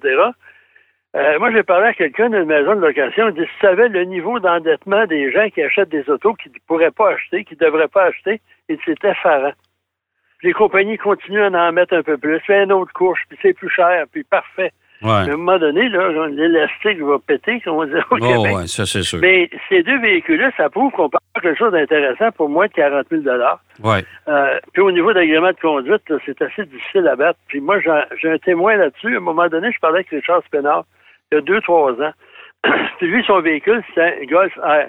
Euh, 1.15 1.39
moi, 1.39 1.51
j'ai 1.51 1.63
parlé 1.63 1.87
à 1.87 1.93
quelqu'un 1.93 2.29
d'une 2.29 2.43
maison 2.43 2.75
de 2.75 2.81
location, 2.81 3.29
il 3.29 3.33
dit, 3.35 3.41
si 3.45 3.59
tu 3.59 3.65
savais 3.65 3.87
le 3.87 4.03
niveau 4.03 4.39
d'endettement 4.39 5.05
des 5.05 5.31
gens 5.31 5.49
qui 5.49 5.63
achètent 5.63 5.89
des 5.89 6.07
autos 6.09 6.33
qu'ils 6.35 6.51
ne 6.51 6.57
pourraient 6.67 6.91
pas 6.91 7.11
acheter, 7.13 7.45
qu'ils 7.45 7.57
ne 7.59 7.65
devraient 7.65 7.87
pas 7.87 8.03
acheter, 8.03 8.41
et 8.69 8.77
c'est 8.85 9.03
effarant. 9.03 9.53
Puis 10.39 10.49
les 10.49 10.53
compagnies 10.53 10.97
continuent 10.97 11.43
à 11.43 11.67
en 11.69 11.71
mettre 11.71 11.93
un 11.95 12.03
peu 12.03 12.17
plus, 12.17 12.39
fait 12.41 12.63
une 12.63 12.71
autre 12.71 12.93
couche, 12.93 13.19
puis 13.29 13.37
c'est 13.41 13.53
plus 13.53 13.69
cher, 13.69 14.05
puis 14.11 14.23
parfait. 14.23 14.71
Ouais. 15.01 15.11
À 15.11 15.17
un 15.23 15.37
moment 15.37 15.59
donné, 15.59 15.89
l'élastique 15.89 16.99
va 17.01 17.19
péter, 17.19 17.59
comme 17.61 17.75
on 17.75 17.85
dit 17.85 17.93
au 17.95 18.01
Oh, 18.11 18.15
Québec. 18.15 18.55
ouais, 18.55 18.67
ça, 18.67 18.85
c'est 18.85 19.03
sûr. 19.03 19.19
Mais 19.21 19.49
ces 19.67 19.83
deux 19.83 19.99
véhicules-là, 19.99 20.51
ça 20.55 20.69
prouve 20.69 20.91
qu'on 20.93 21.09
peut 21.09 21.17
avoir 21.35 21.41
quelque 21.43 21.57
chose 21.59 21.73
d'intéressant 21.73 22.31
pour 22.31 22.47
moins 22.49 22.67
de 22.67 22.71
40 22.73 23.07
000 23.11 23.23
Ouais. 23.83 24.03
euh, 24.29 24.57
puis 24.73 24.81
au 24.81 24.91
niveau 24.91 25.11
d'agrément 25.13 25.51
de 25.51 25.59
conduite, 25.59 26.01
c'est 26.25 26.41
assez 26.41 26.65
difficile 26.65 27.07
à 27.09 27.15
battre. 27.17 27.37
Puis 27.49 27.59
moi, 27.59 27.77
j'ai 27.81 28.29
un 28.31 28.37
témoin 28.37 28.77
là-dessus. 28.77 29.13
À 29.15 29.17
un 29.17 29.21
moment 29.21 29.47
donné, 29.47 29.69
je 29.71 29.79
parlais 29.79 29.97
avec 29.99 30.09
Richard 30.09 30.41
Spénard, 30.45 30.85
il 31.31 31.35
y 31.35 31.37
a 31.39 31.41
deux, 31.41 31.59
trois 31.61 31.91
ans. 32.01 32.13
puis 32.97 33.07
lui, 33.07 33.23
son 33.25 33.41
véhicule, 33.41 33.83
c'est 33.93 34.01
un 34.21 34.25
Golf 34.25 34.55
R. 34.57 34.87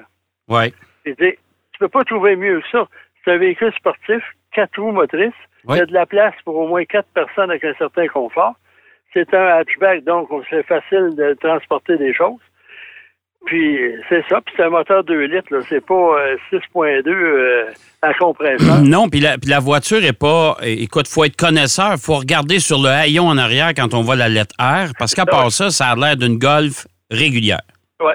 Ouais. 0.49 0.73
Il 1.05 1.15
dit, 1.17 1.33
tu 1.73 1.79
peux 1.81 1.89
pas 1.89 2.05
trouver 2.05 2.37
mieux 2.37 2.61
que 2.61 2.69
ça. 2.71 2.87
C'est 3.27 3.33
un 3.33 3.39
véhicule 3.39 3.73
sportif, 3.77 4.23
quatre 4.53 4.81
roues 4.81 4.93
motrices. 4.93 5.33
Il 5.69 5.77
y 5.77 5.81
a 5.81 5.87
de 5.87 5.93
la 5.93 6.07
place 6.07 6.35
pour 6.45 6.55
au 6.57 6.69
moins 6.69 6.85
quatre 6.85 7.09
personnes 7.13 7.51
avec 7.51 7.65
un 7.65 7.75
certain 7.75 8.07
confort. 8.07 8.55
C'est 9.13 9.35
un 9.35 9.47
hatchback, 9.47 10.05
donc 10.05 10.29
c'est 10.49 10.65
facile 10.65 11.15
de 11.17 11.37
transporter 11.41 11.97
des 11.97 12.15
choses. 12.15 12.39
Puis 13.47 13.79
c'est 14.09 14.25
ça, 14.29 14.41
puis 14.41 14.55
c'est 14.57 14.65
un 14.65 14.71
moteur 14.71 15.05
2 15.05 15.25
litres, 15.27 15.53
là. 15.53 15.61
c'est 15.69 15.85
pas 15.85 15.95
euh, 15.95 16.37
6.2 16.53 17.09
euh, 17.09 17.65
à 18.03 18.13
compresseur. 18.15 18.79
Non, 18.85 19.09
puis 19.09 19.21
la, 19.21 19.39
puis 19.39 19.51
la 19.51 19.61
voiture 19.61 20.05
est 20.05 20.19
pas. 20.19 20.57
Écoute, 20.63 21.09
faut 21.09 21.25
être 21.25 21.37
connaisseur, 21.37 21.95
faut 21.97 22.17
regarder 22.17 22.59
sur 22.59 22.79
le 22.79 22.89
haillon 22.89 23.27
en 23.27 23.39
arrière 23.39 23.71
quand 23.77 23.95
on 23.95 24.03
voit 24.03 24.17
la 24.17 24.29
lettre 24.29 24.55
R, 24.59 24.91
parce 24.99 25.15
qu'à 25.15 25.27
part 25.27 25.51
ça, 25.51 25.71
ça 25.71 25.87
a 25.87 25.97
l'air 25.97 26.17
d'une 26.17 26.39
Golf 26.39 26.87
régulière. 27.11 27.63
Ouais. 28.01 28.15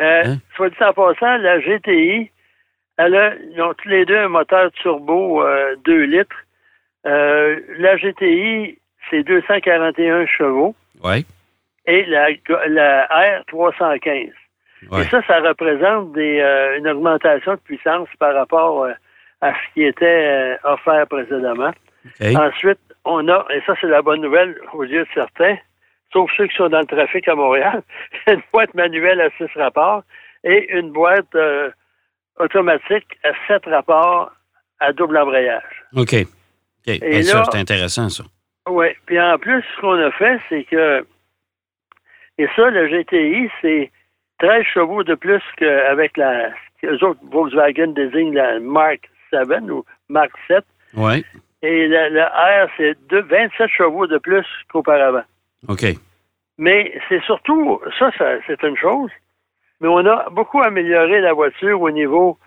Euh, 0.00 0.22
Hein? 0.24 0.38
Soit 0.54 0.70
dit 0.70 0.76
en 0.80 0.92
passant, 0.92 1.36
la 1.38 1.60
GTI, 1.60 2.30
elle 2.98 3.16
a, 3.16 3.34
ils 3.36 3.60
ont 3.62 3.72
tous 3.74 3.88
les 3.88 4.04
deux 4.04 4.18
un 4.18 4.28
moteur 4.28 4.70
turbo 4.72 5.42
euh, 5.42 5.76
2 5.84 6.02
litres. 6.04 6.36
Euh, 7.06 7.58
la 7.78 7.96
GTI, 7.96 8.78
c'est 9.10 9.22
241 9.22 10.26
chevaux 10.26 10.74
Ouais. 11.02 11.24
et 11.86 12.04
la, 12.06 12.28
la 12.68 13.04
R, 13.06 13.44
315. 13.46 14.30
Ouais. 14.90 15.00
Et 15.00 15.04
ça, 15.04 15.22
ça 15.26 15.40
représente 15.40 16.12
des, 16.12 16.40
euh, 16.40 16.76
une 16.78 16.88
augmentation 16.88 17.52
de 17.52 17.60
puissance 17.60 18.08
par 18.18 18.34
rapport 18.34 18.84
euh, 18.84 18.92
à 19.40 19.52
ce 19.52 19.74
qui 19.74 19.84
était 19.84 20.06
euh, 20.06 20.56
offert 20.64 21.06
précédemment. 21.06 21.70
OK. 22.20 22.36
Ensuite, 22.36 22.78
on 23.04 23.26
a, 23.28 23.46
et 23.50 23.60
ça 23.66 23.74
c'est 23.80 23.86
la 23.88 24.02
bonne 24.02 24.20
nouvelle 24.20 24.56
aux 24.72 24.84
yeux 24.84 25.02
de 25.04 25.08
certains, 25.14 25.56
sauf 26.12 26.30
ceux 26.36 26.46
qui 26.46 26.56
sont 26.56 26.68
dans 26.68 26.80
le 26.80 26.86
trafic 26.86 27.26
à 27.28 27.34
Montréal, 27.34 27.82
une 28.28 28.42
boîte 28.52 28.74
manuelle 28.74 29.20
à 29.20 29.30
six 29.38 29.50
rapports 29.56 30.02
et 30.44 30.72
une 30.76 30.90
boîte 30.90 31.34
euh, 31.34 31.70
automatique 32.40 33.06
à 33.24 33.30
sept 33.46 33.64
rapports 33.66 34.30
à 34.80 34.92
double 34.92 35.16
embrayage. 35.18 35.84
OK. 35.96 36.14
Ben, 36.86 36.98
là- 37.00 37.44
c'est 37.50 37.58
intéressant, 37.58 38.08
ça. 38.08 38.24
Oui. 38.68 38.86
Puis 39.06 39.20
en 39.20 39.38
plus, 39.38 39.62
ce 39.76 39.80
qu'on 39.80 39.98
a 40.00 40.10
fait, 40.12 40.38
c'est 40.48 40.64
que, 40.64 41.06
et 42.38 42.46
ça, 42.56 42.70
le 42.70 42.86
GTI, 42.88 43.50
c'est 43.60 43.90
13 44.38 44.64
chevaux 44.72 45.02
de 45.04 45.14
plus 45.14 45.42
qu'avec 45.56 46.16
la, 46.16 46.50
eux 46.84 47.04
autres, 47.04 47.20
Volkswagen 47.24 47.88
désignent 47.88 48.34
la 48.34 48.60
Mark 48.60 49.00
7 49.30 49.48
ou 49.70 49.84
Mark 50.08 50.30
7. 50.46 50.64
Ouais. 50.94 51.24
Et 51.62 51.88
le, 51.88 52.08
le 52.10 52.22
R, 52.22 52.68
c'est 52.76 52.96
deux- 53.08 53.22
27 53.22 53.68
chevaux 53.70 54.06
de 54.06 54.18
plus 54.18 54.46
qu'auparavant. 54.72 55.24
OK. 55.66 55.84
Mais 56.56 56.92
c'est 57.08 57.22
surtout, 57.24 57.80
ça, 57.98 58.10
ça, 58.16 58.34
c'est 58.46 58.62
une 58.62 58.76
chose, 58.76 59.10
mais 59.80 59.88
on 59.88 60.04
a 60.06 60.28
beaucoup 60.30 60.60
amélioré 60.62 61.20
la 61.20 61.32
voiture 61.32 61.80
au 61.80 61.90
niveau 61.90 62.38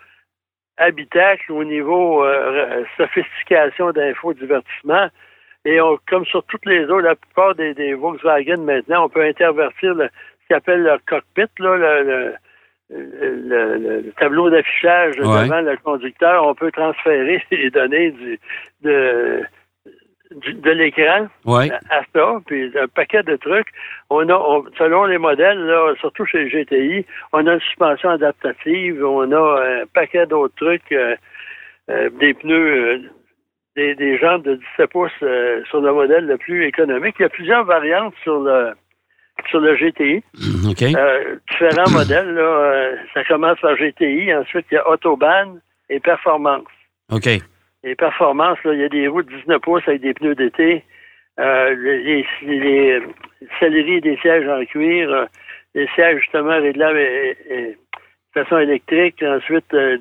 habitacle, 0.76 1.52
au 1.52 1.64
niveau 1.64 2.24
euh, 2.24 2.84
sophistication 2.96 3.90
d'infodivertissement. 3.92 5.08
Et 5.64 5.80
on, 5.80 5.98
comme 6.08 6.24
sur 6.26 6.42
toutes 6.44 6.66
les 6.66 6.84
autres, 6.84 7.02
la 7.02 7.14
plupart 7.14 7.54
des, 7.54 7.74
des 7.74 7.94
Volkswagen 7.94 8.58
maintenant, 8.58 9.04
on 9.04 9.08
peut 9.08 9.24
intervertir 9.24 9.94
le, 9.94 10.08
ce 10.08 10.48
qu'on 10.48 10.56
appelle 10.56 10.82
le 10.82 10.98
cockpit, 11.06 11.50
là, 11.58 11.76
le, 11.76 12.02
le 12.02 12.34
le, 12.90 13.78
le, 13.78 14.12
tableau 14.18 14.50
d'affichage 14.50 15.14
Ouais. 15.18 15.44
devant 15.44 15.60
le 15.60 15.76
conducteur, 15.78 16.46
on 16.46 16.54
peut 16.54 16.70
transférer 16.72 17.42
les 17.50 17.70
données 17.70 18.10
du, 18.10 18.38
de, 18.82 19.42
de 20.32 20.70
l'écran 20.70 21.28
Oui. 21.44 21.70
à 21.90 22.02
ça, 22.14 22.38
puis 22.46 22.70
un 22.78 22.88
paquet 22.88 23.22
de 23.22 23.36
trucs. 23.36 23.68
On 24.10 24.28
a, 24.28 24.34
on- 24.34 24.64
selon 24.78 25.04
les 25.04 25.18
modèles, 25.18 25.58
là, 25.64 25.94
surtout 26.00 26.24
chez 26.26 26.48
GTI, 26.48 27.04
on 27.32 27.46
a 27.46 27.54
une 27.54 27.60
suspension 27.60 28.10
adaptative, 28.10 29.04
on 29.04 29.30
a 29.32 29.60
un 29.82 29.86
paquet 29.92 30.26
d'autres 30.26 30.54
trucs, 30.56 30.92
euh, 30.92 31.14
euh, 31.90 32.10
des 32.20 32.34
pneus, 32.34 32.54
euh, 32.94 32.98
des, 33.76 33.94
des 33.94 34.18
jantes 34.18 34.42
de 34.44 34.54
17 34.76 34.90
pouces 34.90 35.10
sur 35.68 35.80
le 35.80 35.92
modèle 35.92 36.26
le 36.26 36.36
plus 36.38 36.64
économique. 36.66 37.16
Il 37.18 37.22
y 37.22 37.26
a 37.26 37.30
plusieurs 37.30 37.64
variantes 37.64 38.14
sur 38.22 38.40
le 38.40 38.72
sur 39.48 39.60
le 39.60 39.74
GTI. 39.76 40.22
OK. 40.68 40.82
Euh, 40.82 41.36
différents 41.50 41.90
modèles. 41.98 42.34
Là, 42.34 42.90
ça 43.14 43.24
commence 43.24 43.58
par 43.60 43.74
GTI, 43.76 44.32
ensuite 44.34 44.66
il 44.70 44.74
y 44.74 44.78
a 44.78 44.88
Autobahn 44.88 45.58
et 45.88 45.98
Performance. 46.00 46.66
OK. 47.10 47.28
Les 47.84 47.96
performances, 47.96 48.58
il 48.64 48.80
y 48.80 48.84
a 48.84 48.88
des 48.88 49.08
roues 49.08 49.22
de 49.22 49.34
19 49.36 49.60
pouces 49.60 49.88
avec 49.88 50.02
des 50.02 50.14
pneus 50.14 50.36
d'été, 50.36 50.84
euh, 51.40 51.74
les, 51.74 52.26
les, 52.42 54.00
des 54.00 54.16
sièges 54.18 54.48
en 54.48 54.64
cuir, 54.66 55.10
euh, 55.10 55.24
les 55.74 55.88
sièges 55.88 56.20
justement 56.20 56.60
réglables 56.60 56.98
de 56.98 57.74
façon 58.34 58.58
électrique, 58.58 59.22
ensuite 59.22 59.72
euh, 59.74 59.98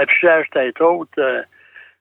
affichage 0.00 0.48
tête 0.50 0.80
haute, 0.80 1.18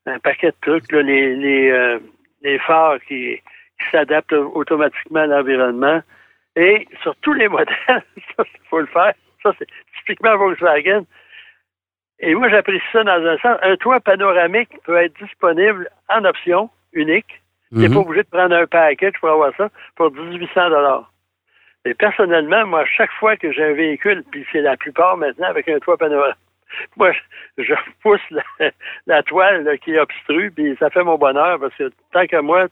un 0.06 0.20
paquet 0.20 0.52
de 0.52 0.56
trucs, 0.62 0.92
les, 0.92 1.36
les, 1.36 2.00
les 2.42 2.60
phares 2.60 3.00
qui, 3.08 3.38
qui 3.38 3.90
s'adaptent 3.92 4.34
automatiquement 4.34 5.22
à 5.22 5.28
l'environnement. 5.28 6.02
Et 6.56 6.88
sur 7.02 7.16
tous 7.18 7.34
les 7.34 7.48
modèles, 7.50 7.76
ça, 7.88 8.04
il 8.40 8.68
faut 8.70 8.80
le 8.80 8.88
faire. 8.88 9.14
Ça, 9.44 9.54
c'est 9.60 9.68
typiquement 10.00 10.38
Volkswagen. 10.38 11.06
Et 12.22 12.36
moi, 12.36 12.50
j'apprécie 12.50 12.84
ça 12.94 13.04
dans 13.04 13.26
un 13.26 13.38
sens. 13.40 13.58
Un 13.64 13.76
toit 13.78 14.00
panoramique 14.00 14.70
peut 14.86 14.96
être 14.98 15.14
disponible 15.22 15.90
en 16.10 16.24
option 16.24 16.70
unique. 16.94 17.42
Tu 17.74 17.80
n'es 17.80 17.88
Mhm. 17.88 17.94
pas 17.96 18.00
obligé 18.02 18.24
de 18.24 18.30
prendre 18.30 18.56
un 18.56 18.68
package 18.68 19.14
pour 19.20 19.30
avoir 19.30 19.52
ça 19.58 19.70
pour 19.96 20.12
1800 20.12 20.70
dollars. 20.70 21.12
Et 21.86 21.94
personnellement, 21.96 22.66
moi, 22.68 22.86
chaque 22.86 23.12
fois 23.14 23.36
que 23.38 23.52
j'ai 23.52 23.64
un 23.64 23.74
véhicule, 23.74 24.24
puis 24.32 24.46
c'est 24.52 24.62
la 24.62 24.78
plupart 24.78 25.18
maintenant 25.18 25.48
avec 25.48 25.68
un 25.68 25.80
toit 25.80 25.98
panoramique, 25.98 26.36
moi, 26.98 27.12
je, 27.58 27.74
pousse 28.04 28.22
la, 28.30 28.44
la 29.08 29.24
toile 29.24 29.64
là, 29.64 29.78
qui 29.78 29.94
est 29.96 30.00
obstrue, 30.00 30.52
puis 30.52 30.76
ça 30.80 30.90
fait 30.92 31.04
mon 31.04 31.18
bonheur 31.18 31.60
parce 31.60 31.74
que 31.76 31.90
tant 32.14 32.28
que 32.28 32.40
moi, 32.42 32.68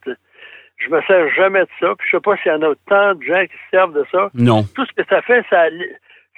je 0.77 0.89
me 0.89 1.01
sers 1.03 1.27
jamais 1.33 1.61
de 1.61 1.69
ça. 1.79 1.95
Puis 1.97 2.07
je 2.11 2.17
sais 2.17 2.21
pas 2.21 2.37
s'il 2.37 2.51
y 2.51 2.55
en 2.55 2.61
a 2.61 2.67
autant 2.69 3.15
de 3.15 3.23
gens 3.23 3.41
qui 3.45 3.53
se 3.53 3.69
servent 3.71 3.93
de 3.93 4.05
ça 4.11 4.29
Non. 4.35 4.63
tout 4.75 4.85
ce 4.85 4.93
que 4.93 5.07
ça 5.09 5.21
fait, 5.23 5.43
ça, 5.49 5.65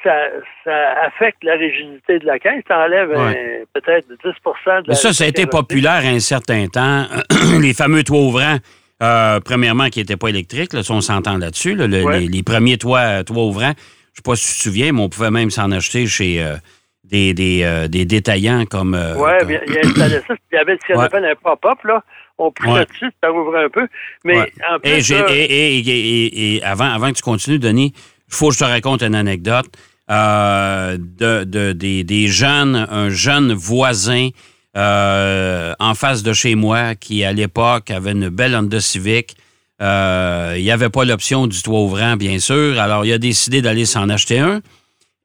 ça, 0.04 0.16
ça 0.64 1.02
affecte 1.06 1.44
la 1.44 1.54
rigidité 1.54 2.20
de 2.20 2.26
la 2.26 2.40
caisse. 2.40 2.64
Ça 2.68 2.80
enlève 2.86 3.10
Ouais. 3.10 3.38
euh, 3.38 3.66
peut-être 3.74 4.08
10 4.08 4.16
de 4.24 4.70
la 4.70 4.82
Mais 4.88 4.96
ça, 4.96 5.14
ça 5.14 5.24
a 5.24 5.28
été 5.28 5.46
populaire 5.46 5.94
à 6.06 6.10
un 6.10 6.20
certain 6.20 6.68
temps. 6.68 7.06
les 7.60 7.74
fameux 7.74 8.04
toits 8.04 8.20
ouvrants, 8.20 8.58
euh, 9.04 9.40
premièrement, 9.40 9.90
qui 9.90 10.00
n'étaient 10.00 10.18
pas 10.18 10.30
électriques, 10.30 10.74
là, 10.74 10.84
si 10.84 10.92
on 10.92 11.02
s'entend 11.02 11.38
là-dessus. 11.38 11.76
là, 11.76 11.88
le- 11.88 12.04
Ouais. 12.04 12.20
les, 12.22 12.28
les 12.28 12.44
premiers 12.44 12.78
toits, 12.78 13.24
toits 13.24 13.44
ouvrants, 13.46 13.74
je 14.14 14.18
sais 14.18 14.22
pas 14.24 14.36
si 14.36 14.52
tu 14.54 14.58
te 14.60 14.64
souviens, 14.64 14.92
mais 14.92 15.02
on 15.02 15.10
pouvait 15.10 15.32
même 15.32 15.50
s'en 15.50 15.72
acheter 15.72 16.06
chez 16.08 16.44
euh, 16.44 16.56
des, 17.04 17.34
des, 17.34 17.62
euh, 17.64 17.88
des 17.88 18.06
détaillants 18.06 18.66
comme... 18.66 18.94
euh, 18.94 19.16
Oui, 19.18 19.30
comme- 19.40 19.48
bien, 19.48 19.60
il 19.68 19.78
a 19.78 19.82
installé 19.88 20.20
ça. 20.28 20.34
Il 20.52 20.56
y 20.56 20.58
avait 20.58 20.78
ce 20.82 20.94
qu'on 20.94 21.00
Ouais. 21.00 21.06
appelle 21.06 21.26
un 21.26 21.36
pop-up, 21.36 21.80
là. 21.84 22.04
On 22.38 22.52
poussait 22.52 22.72
Ouais. 22.72 22.86
dessus, 22.86 23.12
ça 23.24 23.32
ouvrait 23.32 23.66
un 23.66 23.70
peu. 23.70 23.88
Mais 24.24 24.38
Ouais. 24.40 24.52
en 24.72 24.80
plus, 24.80 25.12
et 25.22 26.62
avant, 26.64 26.90
avant 26.92 27.10
que 27.12 27.18
tu 27.18 27.22
continues, 27.22 27.60
Denis, 27.60 27.94
il 27.96 28.34
faut 28.34 28.48
que 28.50 28.56
je 28.56 28.60
te 28.60 28.64
raconte 28.64 29.04
une 29.04 29.14
anecdote 29.16 29.68
euh, 30.12 30.98
de, 30.98 31.44
de- 31.46 31.72
des, 31.74 32.04
des 32.04 32.28
jeunes, 32.28 32.88
un 32.92 33.10
jeune 33.10 33.54
voisin 33.54 34.30
euh, 34.78 35.74
en 35.80 35.94
face 35.96 36.24
de 36.24 36.34
chez 36.34 36.56
moi 36.56 36.96
qui, 36.96 37.24
à 37.24 37.34
l'époque, 37.34 37.92
avait 37.92 38.12
une 38.12 38.30
belle 38.30 38.56
Honda 38.56 38.80
Civic. 38.82 39.36
Euh, 39.82 40.56
il 40.58 40.64
n'y 40.64 40.72
avait 40.72 40.90
pas 40.90 41.06
l'option 41.06 41.48
du 41.48 41.62
toit 41.64 41.80
ouvrant, 41.82 42.16
bien 42.18 42.40
sûr. 42.40 42.80
Alors, 42.80 43.06
il 43.06 43.14
a 43.14 43.18
décidé 43.18 43.62
d'aller 43.62 43.86
s'en 43.86 44.10
acheter 44.10 44.40
un 44.40 44.62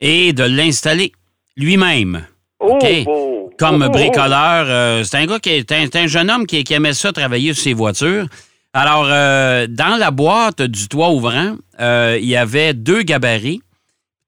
et 0.01 0.33
de 0.33 0.45
l'installer 0.45 1.13
lui-même. 1.57 2.23
oh, 2.61 2.79
bon. 3.05 3.51
Comme 3.59 3.83
Oh, 3.83 3.87
oh, 3.89 3.91
bricoleur, 3.91 5.05
c'est 5.07 5.17
un 5.17 5.27
gars 5.27 5.39
qui 5.39 5.49
est 5.51 5.73
un, 5.73 6.07
jeune 6.07 6.31
homme 6.31 6.47
qui, 6.47 6.63
qui 6.63 6.75
aimait 6.75 6.93
ça 6.93 7.11
travailler 7.13 7.55
sur 7.55 7.63
ses 7.65 7.73
voitures. 7.73 8.27
Alors, 8.75 9.05
dans 9.07 9.97
la 9.99 10.11
boîte 10.11 10.61
du 10.61 10.89
toit 10.89 11.11
ouvrant, 11.11 11.57
il 11.81 12.25
y 12.27 12.37
avait 12.37 12.75
deux 12.75 13.01
gabarits, 13.03 13.63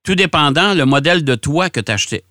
tout 0.04 0.14
dépendant 0.14 0.74
le 0.74 0.84
modèle 0.84 1.24
de 1.24 1.34
toit 1.34 1.70
que 1.70 1.80
tu 1.80 1.92
achetais. 1.92 2.24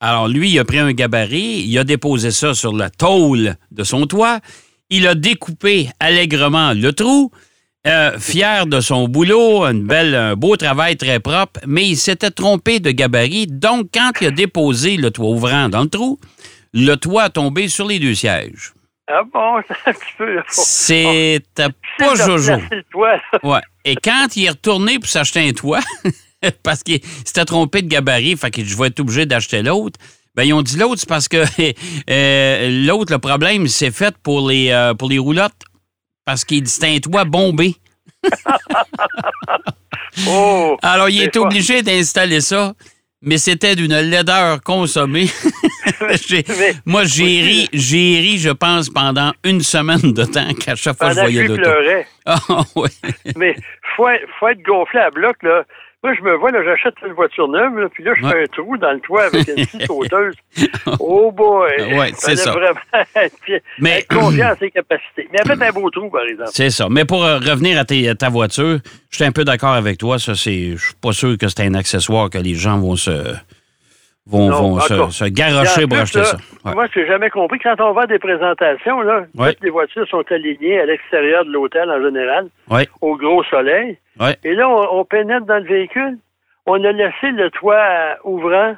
Alors, 0.00 0.28
lui, 0.28 0.50
il 0.50 0.58
a 0.58 0.64
pris 0.64 0.78
un 0.78 0.92
gabarit, 0.92 1.64
il 1.66 1.76
a 1.78 1.84
déposé 1.84 2.30
ça 2.30 2.54
sur 2.54 2.72
la 2.72 2.88
tôle 2.88 3.56
de 3.72 3.84
son 3.84 4.06
toit, 4.06 4.40
il 4.90 5.06
a 5.06 5.14
découpé 5.14 5.90
allègrement 5.98 6.72
le 6.72 6.92
trou, 6.92 7.32
euh, 7.86 8.18
fier 8.18 8.66
de 8.66 8.80
son 8.80 9.08
boulot, 9.08 9.64
une 9.64 9.84
belle, 9.84 10.14
un 10.14 10.34
beau 10.34 10.56
travail 10.56 10.96
très 10.96 11.20
propre, 11.20 11.60
mais 11.66 11.88
il 11.88 11.96
s'était 11.96 12.30
trompé 12.30 12.80
de 12.80 12.90
gabarit. 12.90 13.46
Donc, 13.46 13.88
quand 13.92 14.10
il 14.20 14.28
a 14.28 14.30
déposé 14.30 14.96
le 14.96 15.10
toit 15.10 15.28
ouvrant 15.28 15.68
dans 15.68 15.82
le 15.82 15.88
trou, 15.88 16.18
le 16.72 16.94
toit 16.94 17.24
a 17.24 17.30
tombé 17.30 17.68
sur 17.68 17.86
les 17.86 17.98
deux 17.98 18.14
sièges. 18.14 18.72
Ah 19.08 19.22
bon, 19.32 19.60
c'est 19.68 19.90
un 19.90 19.92
petit 19.94 20.12
peu. 20.16 20.42
C'était 20.48 21.68
pas 21.98 22.14
jojo. 22.14 22.54
Ouais. 23.42 23.60
Et 23.84 23.96
quand 23.96 24.36
il 24.36 24.44
est 24.44 24.50
retourné 24.50 24.98
pour 24.98 25.08
s'acheter 25.08 25.48
un 25.48 25.52
toit, 25.52 25.80
parce 26.62 26.82
qu'il 26.82 27.00
s'était 27.24 27.44
trompé 27.44 27.82
de 27.82 27.88
gabarit, 27.88 28.36
fait 28.36 28.50
que 28.50 28.64
je 28.64 28.76
vais 28.76 28.88
être 28.88 29.00
obligé 29.00 29.26
d'acheter 29.26 29.62
l'autre. 29.62 29.98
Ben, 30.34 30.44
ils 30.44 30.52
ont 30.52 30.62
dit 30.62 30.76
l'autre, 30.76 31.00
c'est 31.00 31.08
parce 31.08 31.28
que 31.28 31.44
euh, 32.10 32.86
l'autre, 32.86 33.12
le 33.12 33.18
problème, 33.18 33.66
c'est 33.66 33.90
fait 33.90 34.14
pour 34.22 34.48
les, 34.48 34.70
euh, 34.70 34.94
pour 34.94 35.08
les 35.08 35.18
roulottes. 35.18 35.64
Parce 36.24 36.44
qu'il 36.44 36.62
dit 36.62 36.78
un 36.82 36.98
toit 36.98 37.24
bombé. 37.24 37.74
Oh, 40.26 40.76
Alors, 40.82 41.08
il 41.08 41.22
est 41.22 41.36
obligé 41.36 41.82
d'installer 41.82 42.40
ça, 42.40 42.72
mais 43.22 43.38
c'était 43.38 43.76
d'une 43.76 43.94
laideur 44.00 44.60
consommée. 44.62 45.28
Mais- 46.00 46.74
moi, 46.84 47.04
j'ai 47.04 47.40
ri, 47.42 47.68
j'ai 47.72 48.18
ri, 48.20 48.38
je 48.38 48.50
pense, 48.50 48.88
pendant 48.88 49.32
une 49.44 49.60
semaine 49.60 50.12
de 50.12 50.24
temps 50.24 50.52
qu'à 50.54 50.74
chaque 50.74 50.96
fois 50.96 51.10
que 51.10 51.14
je 51.14 51.20
voyais 51.20 51.46
l'auto. 51.46 51.70
Ah, 52.26 52.38
ouais. 52.74 52.88
Mais 53.36 53.54
faut, 53.96 54.08
faut 54.40 54.48
être 54.48 54.62
gonflé 54.62 55.00
à 55.00 55.10
bloc, 55.10 55.36
là. 55.42 55.64
Moi, 56.04 56.14
je 56.16 56.22
me 56.22 56.36
vois, 56.36 56.52
là, 56.52 56.60
j'achète 56.64 56.94
une 57.04 57.12
voiture 57.14 57.48
neuve, 57.48 57.76
là, 57.76 57.88
puis 57.92 58.04
là, 58.04 58.12
je 58.16 58.24
Ouais. 58.24 58.30
fais 58.30 58.42
un 58.42 58.46
trou 58.46 58.76
dans 58.76 58.92
le 58.92 59.00
toit 59.00 59.24
avec 59.24 59.48
une 59.48 59.64
scie 59.64 59.84
sauteuse. 59.84 60.34
Oh 61.00 61.32
boy! 61.32 61.70
Ouais, 61.98 62.12
c'est 62.14 62.36
Fallait 62.36 62.36
ça. 62.36 62.52
vraiment 62.52 62.80
Mais- 63.80 63.98
être 64.00 64.08
confiant 64.08 64.52
en 64.52 64.56
ses 64.56 64.70
capacités. 64.70 65.28
Mais 65.32 65.38
fait 65.44 65.60
un 65.66 65.72
beau 65.72 65.90
trou, 65.90 66.08
par 66.08 66.22
exemple. 66.22 66.50
C'est 66.52 66.70
ça. 66.70 66.86
Mais 66.88 67.04
pour 67.04 67.24
euh, 67.24 67.38
revenir 67.38 67.78
à, 67.78 67.84
tes- 67.84 68.08
à 68.08 68.14
ta 68.14 68.28
voiture, 68.28 68.78
je 69.10 69.16
suis 69.16 69.24
un 69.24 69.32
peu 69.32 69.42
d'accord 69.44 69.72
avec 69.74 69.98
toi. 69.98 70.18
Ça, 70.20 70.34
c'est, 70.36 70.76
je 70.76 70.84
suis 70.86 70.94
pas 70.94 71.12
sûr 71.12 71.36
que 71.36 71.48
c'est 71.48 71.62
un 71.62 71.74
accessoire 71.74 72.30
que 72.30 72.38
les 72.38 72.54
gens 72.54 72.78
vont 72.78 72.94
se, 72.96 73.34
vont, 74.28 74.48
Non, 74.50 74.76
vont 74.76 75.10
se, 75.10 75.24
garocher 75.30 75.86
pour 75.86 75.98
acheter 75.98 76.24
ça. 76.24 76.36
Ouais. 76.64 76.74
Moi, 76.74 76.86
j'ai 76.94 77.06
jamais 77.06 77.30
compris. 77.30 77.58
Quand 77.58 77.80
on 77.80 77.92
va 77.92 78.02
à 78.02 78.06
des 78.06 78.18
présentations, 78.18 79.00
là, 79.00 79.24
Ouais. 79.36 79.54
toutes 79.54 79.64
les 79.64 79.70
voitures 79.70 80.06
sont 80.08 80.24
alignées 80.30 80.78
à 80.80 80.86
l'extérieur 80.86 81.44
de 81.44 81.50
l'hôtel 81.50 81.90
en 81.90 82.02
général, 82.02 82.48
Ouais. 82.70 82.86
au 83.00 83.16
gros 83.16 83.42
soleil. 83.44 83.98
Et 84.44 84.54
là, 84.54 84.68
on, 84.68 84.98
on 85.00 85.04
pénètre 85.04 85.46
dans 85.46 85.58
le 85.58 85.68
véhicule. 85.68 86.18
On 86.66 86.82
a 86.84 86.92
laissé 86.92 87.30
le 87.32 87.50
toit 87.50 87.76
euh, 87.76 88.14
ouvrant 88.24 88.74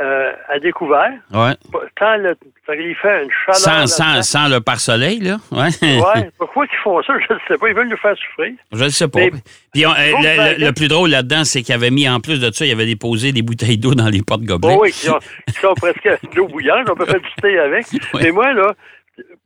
euh, 0.00 0.32
à 0.48 0.58
découvert. 0.58 1.12
Ouais. 1.32 1.52
Tant 1.96 2.16
le, 2.16 2.34
fait 2.66 2.74
une 3.22 3.30
chaleur. 3.46 3.54
Sans, 3.54 3.86
sans, 3.86 4.22
sans 4.22 4.48
le 4.48 4.60
pare-soleil, 4.60 5.20
là. 5.20 5.36
Ouais. 5.52 5.68
Ouais. 5.82 6.30
Pourquoi 6.38 6.66
ils 6.66 6.76
font 6.82 7.00
ça? 7.02 7.14
Je 7.28 7.32
ne 7.34 7.38
sais 7.46 7.56
pas. 7.58 7.68
Ils 7.68 7.74
veulent 7.74 7.88
nous 7.88 7.96
faire 7.96 8.16
souffrir. 8.16 8.54
Je 8.72 8.84
ne 8.84 8.88
sais 8.88 9.06
pas. 9.08 9.20
Mais- 9.20 9.30
Puis 9.72 9.86
on- 9.86 9.90
euh, 9.90 9.94
le, 10.20 10.58
le- 10.58 10.66
le 10.66 10.72
plus 10.72 10.88
drôle 10.88 11.10
là-dedans, 11.10 11.44
c'est 11.44 11.62
qu'il 11.62 11.74
avait 11.74 11.90
mis, 11.92 12.08
en 12.08 12.18
plus 12.20 12.40
de 12.40 12.50
ça, 12.50 12.66
il 12.66 12.72
avait 12.72 12.86
déposé 12.86 13.30
des 13.32 13.42
bouteilles 13.42 13.78
d'eau 13.78 13.94
dans 13.94 14.08
les 14.08 14.22
portes 14.22 14.42
gobelets. 14.42 14.74
Oh 14.76 14.82
oui, 14.82 14.90
qui, 14.90 15.08
ont- 15.10 15.18
qui 15.46 15.54
sont 15.60 15.74
presque 15.74 16.02
de 16.32 16.36
l'eau 16.36 16.48
bouillante. 16.48 16.88
On 16.90 16.96
peut 16.96 17.06
faire 17.06 17.20
du 17.20 17.34
thé 17.40 17.56
avec. 17.58 17.86
Ouais. 17.92 18.20
Mais 18.24 18.30
moi, 18.32 18.52
là, 18.52 18.72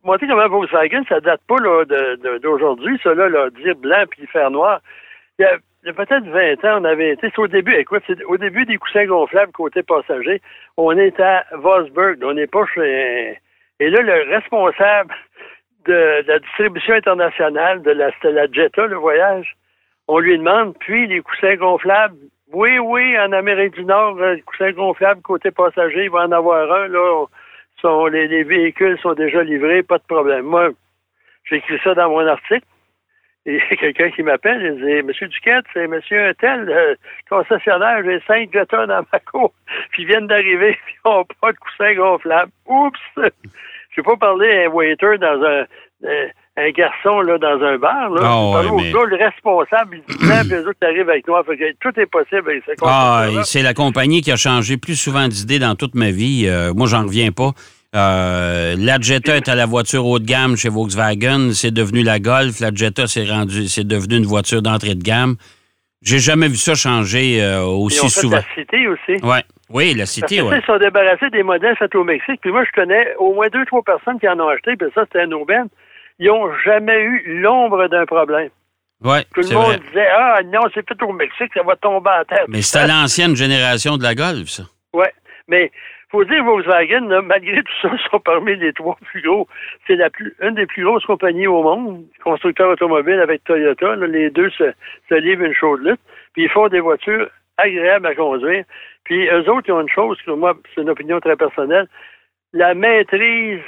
montrer 0.03 0.27
comment 0.29 0.49
Volkswagen, 0.49 1.03
ça 1.11 1.21
date 1.21 1.43
pas 1.47 1.57
d'aujourd'hui, 2.43 2.99
ça, 3.03 3.13
là, 3.15 3.29
là, 3.29 3.49
dire 3.63 3.77
blanc 3.77 4.05
puis 4.11 4.27
faire 4.33 4.51
noir. 4.51 4.81
Il 5.39 5.43
y 5.43 5.45
a, 5.45 5.57
il 5.83 5.87
y 5.87 5.91
a 5.91 5.93
peut-être 5.93 6.25
20 6.25 6.65
ans, 6.65 6.81
on 6.81 6.85
avait 6.85 7.11
été, 7.11 7.31
au 7.39 7.47
début, 7.47 7.75
écoute, 7.75 8.03
c'est 8.07 8.23
au 8.25 8.37
début 8.37 8.65
des 8.67 8.79
coussins 8.79 9.07
gonflables 9.07 9.53
côté 9.53 9.83
passager, 9.83 10.43
on 10.77 10.97
est 10.97 11.19
à 11.21 11.45
Wolfsburg, 11.53 12.17
on 12.23 12.35
n'est 12.35 12.47
pas 12.47 12.65
chez... 12.75 13.39
Et 13.81 13.91
là, 13.91 14.03
le 14.03 14.35
responsable 14.35 15.15
de, 15.87 16.25
la 16.27 16.39
distribution 16.41 16.95
internationale 16.95 17.83
de 17.83 17.93
la, 17.93 18.11
la 18.25 18.51
Jetta, 18.51 18.87
le 18.87 18.97
voyage, 18.97 19.57
on 20.09 20.19
lui 20.19 20.37
demande, 20.37 20.77
puis 20.79 21.07
les 21.07 21.21
coussins 21.21 21.55
gonflables, 21.55 22.17
oui, 22.53 22.79
oui, 22.79 23.17
en 23.19 23.31
Amérique 23.33 23.75
du 23.75 23.85
Nord, 23.85 24.19
euh, 24.19 24.35
les 24.35 24.43
coussins 24.43 24.73
gonflables 24.73 25.23
côté 25.23 25.51
passager, 25.51 26.05
il 26.05 26.11
va 26.11 26.25
en 26.25 26.33
avoir 26.33 26.73
un, 26.73 26.89
là, 26.89 27.27
sont, 27.81 28.07
les, 28.07 28.27
les 28.27 28.43
véhicules 28.43 28.99
sont 28.99 29.15
déjà 29.15 29.43
livrés, 29.45 29.83
pas 29.83 29.99
de 29.99 30.05
problème. 30.09 30.47
Moi, 30.47 30.71
j'ai 31.45 31.57
écrit 31.57 31.79
ça 31.85 31.95
dans 31.95 32.11
mon 32.11 32.27
article. 32.27 32.67
Et 33.49 33.53
il 33.53 33.57
y 33.57 33.73
a 33.73 33.77
quelqu'un 33.77 34.11
qui 34.11 34.23
m'appelle 34.23 34.63
et 34.63 34.73
dit 34.73 35.07
Monsieur 35.07 35.27
Duquette, 35.27 35.65
c'est 35.73 35.87
Monsieur 35.87 36.29
un 36.29 36.35
tel, 36.35 36.67
le 36.67 36.97
concessionnaire, 37.31 38.03
j'ai 38.05 38.21
cinq 38.27 38.51
Jetta 38.53 38.87
dans 38.87 39.03
ma 39.11 39.19
cour, 39.21 39.53
puis 39.91 40.03
ils 40.03 40.07
viennent 40.07 40.27
d'arriver, 40.27 40.77
puis 40.87 40.95
ils 41.05 41.09
n'ont 41.09 41.25
pas 41.41 41.53
de 41.53 41.57
coussin 41.57 41.95
gonflable. 41.95 42.53
Oups! 42.67 42.99
Je 43.97 44.03
pas 44.03 44.17
parler 44.17 44.49
à 44.51 44.67
un 44.67 44.69
waiter 44.69 45.19
dans 45.19 45.43
un, 45.43 45.65
euh, 46.05 46.29
un 46.57 46.71
garçon 46.71 47.21
là, 47.21 47.39
dans 47.39 47.61
un 47.65 47.79
bar. 47.79 48.11
Là. 48.11 48.21
Je 48.21 48.69
ouais, 48.69 48.83
mais- 48.83 48.95
au 48.95 48.99
gars, 49.01 49.07
le 49.07 49.17
responsable, 49.17 49.97
il 50.09 50.17
dit 50.17 50.55
eux 50.55 50.69
autres 50.69 50.79
arrivent 50.83 51.09
avec 51.09 51.25
que 51.25 51.73
tout 51.81 51.99
est 51.99 52.07
possible 52.07 52.51
avec 52.51 52.63
ce 52.65 52.73
Ah, 52.83 53.29
c'est 53.45 53.63
la 53.63 53.75
compagnie 53.75 54.21
qui 54.21 54.31
a 54.31 54.37
changé 54.37 54.77
plus 54.77 54.95
souvent 54.95 55.27
d'idées 55.27 55.59
dans 55.59 55.75
toute 55.75 55.95
ma 55.95 56.11
vie. 56.11 56.47
Euh, 56.47 56.73
moi, 56.75 56.87
j'en 56.87 57.05
reviens 57.05 57.33
pas. 57.33 57.53
Euh, 57.97 58.75
la 58.79 59.01
Jetta 59.01 59.37
est 59.37 59.49
à 59.49 59.55
la 59.55 59.67
voiture 59.67 60.05
haut 60.07 60.19
de 60.19 60.27
gamme 60.27 60.57
chez 60.57 60.69
Volkswagen. 60.69 61.53
C'est 61.53 61.71
devenu 61.73 62.03
la 62.03 62.19
Golf. 62.19 62.61
La 62.61 62.71
Jetta, 62.75 63.07
c'est 63.07 63.25
rendu, 63.25 63.67
c'est 63.69 63.87
devenu 63.87 64.17
une 64.17 64.27
voiture 64.27 64.61
d'entrée 64.63 64.95
de 64.95 65.03
gamme. 65.03 65.37
J'ai 66.03 66.19
jamais 66.19 66.49
vu 66.49 66.57
ça 66.57 66.75
changer 66.75 67.43
euh, 67.43 67.63
aussi 67.65 68.01
fait 68.09 68.21
souvent. 68.21 68.37
la 68.37 68.43
cité 68.55 68.87
aussi. 68.87 69.25
Ouais. 69.25 69.43
Oui, 69.71 69.95
la 69.95 70.07
cité, 70.07 70.41
ouais. 70.41 70.61
Ils 70.61 70.65
sont 70.65 70.79
débarrassés 70.79 71.29
des 71.31 71.43
modèles 71.43 71.77
faits 71.77 71.95
au 71.95 72.05
Mexique. 72.05 72.41
Puis 72.41 72.51
moi, 72.53 72.65
je 72.65 72.71
connais 72.81 73.15
au 73.19 73.35
moins 73.35 73.49
deux, 73.49 73.65
trois 73.67 73.83
personnes 73.83 74.19
qui 74.21 74.29
en 74.29 74.39
ont 74.41 74.49
acheté, 74.49 74.77
puis 74.77 74.89
ça, 74.95 75.03
c'était 75.05 75.23
un 75.25 75.33
aubaine. 75.33 75.67
Ils 76.19 76.29
n'ont 76.29 76.51
jamais 76.65 76.99
eu 77.01 77.41
l'ombre 77.43 77.89
d'un 77.89 78.07
problème. 78.07 78.49
Ouais, 79.05 79.23
Tout 79.35 79.41
le 79.41 79.43
c'est 79.45 79.55
monde 79.55 79.67
vrai. 79.67 79.79
disait 79.89 80.09
Ah 80.17 80.41
non, 80.47 80.61
c'est 80.75 80.87
fait 80.89 81.03
au 81.03 81.13
Mexique, 81.13 81.51
ça 81.55 81.63
va 81.63 81.77
tomber 81.77 82.11
à 82.11 82.25
terre. 82.25 82.45
Mais 82.49 82.63
c'était 82.63 82.87
l'ancienne 82.89 83.37
génération 83.37 83.97
de 83.97 84.03
la 84.03 84.15
Golf, 84.15 84.49
ça. 84.49 84.65
Ouais. 84.93 85.13
Mais 85.49 85.71
faut 86.11 86.25
dire 86.25 86.43
Volkswagen, 86.45 87.07
là, 87.09 87.21
malgré 87.23 87.63
tout 87.63 87.73
ça, 87.83 87.91
sont 88.11 88.21
parmi 88.21 88.57
les 88.57 88.73
trois 88.73 88.97
plus 89.11 89.21
gros. 89.23 89.47
C'est 89.87 89.97
la 89.97 90.11
plus 90.11 90.35
une 90.41 90.55
des 90.55 90.67
plus 90.67 90.85
grosses 90.85 91.05
compagnies 91.05 91.47
au 91.47 91.63
monde, 91.63 92.05
constructeur 92.25 92.71
automobile 92.71 93.21
avec 93.21 93.45
Toyota. 93.45 93.97
là, 93.97 94.07
les 94.07 94.31
deux 94.31 94.51
se, 94.51 94.73
se 95.09 95.15
livrent 95.15 95.45
une 95.45 95.55
chaude 95.55 95.83
lutte. 95.85 96.01
Puis 96.33 96.45
ils 96.45 96.51
font 96.51 96.69
des 96.69 96.81
voitures 96.81 97.29
agréables 97.57 98.07
à 98.07 98.15
conduire. 98.15 98.65
Puis 99.05 99.27
eux 99.29 99.51
autres, 99.51 99.69
ils 99.69 99.73
ont 99.73 99.81
une 99.81 99.89
chose 99.89 100.19
que 100.25 100.31
moi, 100.31 100.55
c'est 100.75 100.83
une 100.83 100.91
opinion 100.91 101.21
très 101.21 101.37
personnelle. 101.37 101.87
La 102.53 102.75
maîtrise 102.75 103.61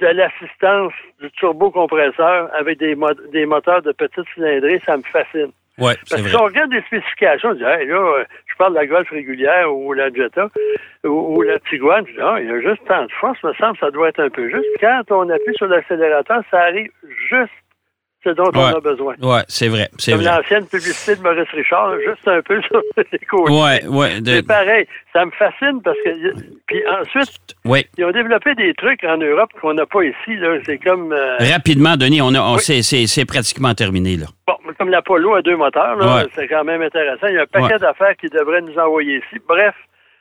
de 0.00 0.06
l'assistance 0.06 0.92
du 1.20 1.30
turbocompresseur 1.32 2.50
avec 2.54 2.78
des, 2.78 2.94
mo- 2.94 3.14
des 3.32 3.46
moteurs 3.46 3.82
de 3.82 3.92
petite 3.92 4.24
cylindrée, 4.34 4.80
ça 4.84 4.96
me 4.96 5.02
fascine. 5.04 5.50
Ouais, 5.78 5.94
c'est 6.04 6.10
Parce 6.10 6.22
que 6.22 6.28
vrai. 6.28 6.30
si 6.30 6.36
on 6.36 6.44
regarde 6.44 6.72
les 6.72 6.82
spécifications, 6.82 7.50
on 7.50 7.54
dit, 7.54 7.64
hey, 7.64 7.86
là, 7.86 8.24
je 8.54 8.58
parle 8.58 8.74
de 8.74 8.78
la 8.78 8.86
Golf 8.86 9.10
régulière 9.10 9.74
ou 9.74 9.92
la 9.92 10.12
Jetta 10.12 10.48
ou, 11.04 11.36
ou 11.36 11.42
la 11.42 11.58
Tiguan, 11.58 12.06
je 12.06 12.12
dis, 12.12 12.20
ah, 12.22 12.36
il 12.40 12.46
y 12.46 12.50
a 12.50 12.60
juste 12.60 12.84
tant 12.86 13.04
de 13.04 13.12
force, 13.12 13.42
me 13.42 13.52
semble, 13.54 13.76
ça 13.78 13.90
doit 13.90 14.08
être 14.08 14.20
un 14.20 14.30
peu 14.30 14.48
juste. 14.48 14.64
Quand 14.80 15.02
on 15.10 15.28
appuie 15.28 15.54
sur 15.56 15.66
l'accélérateur, 15.66 16.42
ça 16.50 16.60
arrive 16.60 16.90
juste 17.30 17.52
ce 18.24 18.30
dont 18.30 18.50
on 18.54 18.58
a 18.64 18.80
besoin. 18.80 19.14
Ouais, 19.22 19.42
c'est 19.48 19.68
vrai. 19.68 19.88
C'est 19.98 20.12
Comme 20.12 20.22
l'ancienne 20.22 20.66
publicité 20.66 21.16
de 21.16 21.22
Maurice 21.22 21.48
Richard, 21.52 21.92
juste 22.00 22.26
un 22.26 22.40
peu 22.42 22.60
sur 22.62 22.80
les 23.12 23.18
côtés. 23.30 23.52
Ouais, 23.52 23.86
ouais. 23.86 24.20
de- 24.20 24.36
C'est 24.36 24.46
pareil. 24.46 24.86
Ça 25.12 25.24
me 25.26 25.30
fascine 25.32 25.80
parce 25.84 25.98
que. 26.04 26.10
Puis 26.66 26.82
ensuite, 26.88 27.54
ouais. 27.64 27.84
ils 27.98 28.04
ont 28.04 28.10
développé 28.10 28.54
des 28.54 28.72
trucs 28.74 29.04
en 29.04 29.18
Europe 29.18 29.50
qu'on 29.60 29.74
n'a 29.74 29.86
pas 29.86 30.02
ici. 30.02 30.34
Là. 30.36 30.56
C'est 30.64 30.78
comme. 30.78 31.12
euh, 31.12 31.36
Rapidement, 31.52 31.96
Denis, 31.96 32.20
on 32.22 32.34
a, 32.34 32.40
on, 32.40 32.54
Oui. 32.54 32.60
c'est, 32.60 32.82
c'est- 32.82 33.06
c'est 33.06 33.24
pratiquement 33.26 33.74
terminé, 33.74 34.16
là. 34.16 34.26
Bon, 34.46 34.54
comme 34.78 34.88
l'Apollo 34.90 35.34
à 35.34 35.42
deux 35.42 35.56
moteurs, 35.56 35.96
là, 35.96 36.16
Ouais. 36.16 36.26
c'est 36.34 36.48
quand 36.48 36.64
même 36.64 36.82
intéressant. 36.82 37.26
Il 37.28 37.34
y 37.34 37.38
a 37.38 37.42
un 37.42 37.46
paquet 37.46 37.78
d'affaires 37.78 38.16
qui 38.20 38.28
devraient 38.28 38.62
nous 38.62 38.76
envoyer 38.78 39.16
ici. 39.18 39.40
Bref, 39.48 39.74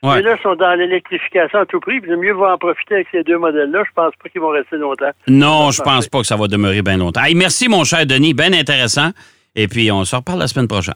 Ouais. 0.03 0.15
mais 0.15 0.21
là, 0.23 0.35
ils 0.37 0.41
sont 0.43 0.55
dans 0.55 0.73
l'électrification 0.77 1.59
à 1.59 1.65
tout 1.65 1.79
prix. 1.79 2.01
Puis, 2.01 2.11
mieux 2.15 2.33
va 2.33 2.53
en 2.53 2.57
profiter 2.57 2.95
avec 2.95 3.07
ces 3.11 3.23
deux 3.23 3.37
modèles-là. 3.37 3.83
Je 3.87 3.91
pense 3.95 4.13
pas 4.21 4.29
qu'ils 4.29 4.41
vont 4.41 4.49
rester 4.49 4.75
longtemps. 4.77 5.11
Non, 5.27 5.71
je 5.71 5.81
pense 5.81 6.07
pas 6.09 6.19
que 6.19 6.27
ça 6.27 6.35
va 6.35 6.47
demeurer 6.47 6.81
bien 6.81 6.97
longtemps. 6.97 7.23
Hey, 7.23 7.35
merci, 7.35 7.69
mon 7.69 7.83
cher 7.83 8.05
Denis. 8.05 8.33
Bien 8.33 8.51
intéressant. 8.53 9.11
Et 9.55 9.67
puis, 9.67 9.91
on 9.91 10.03
se 10.03 10.15
reparle 10.15 10.39
la 10.39 10.47
semaine 10.47 10.67
prochaine. 10.67 10.95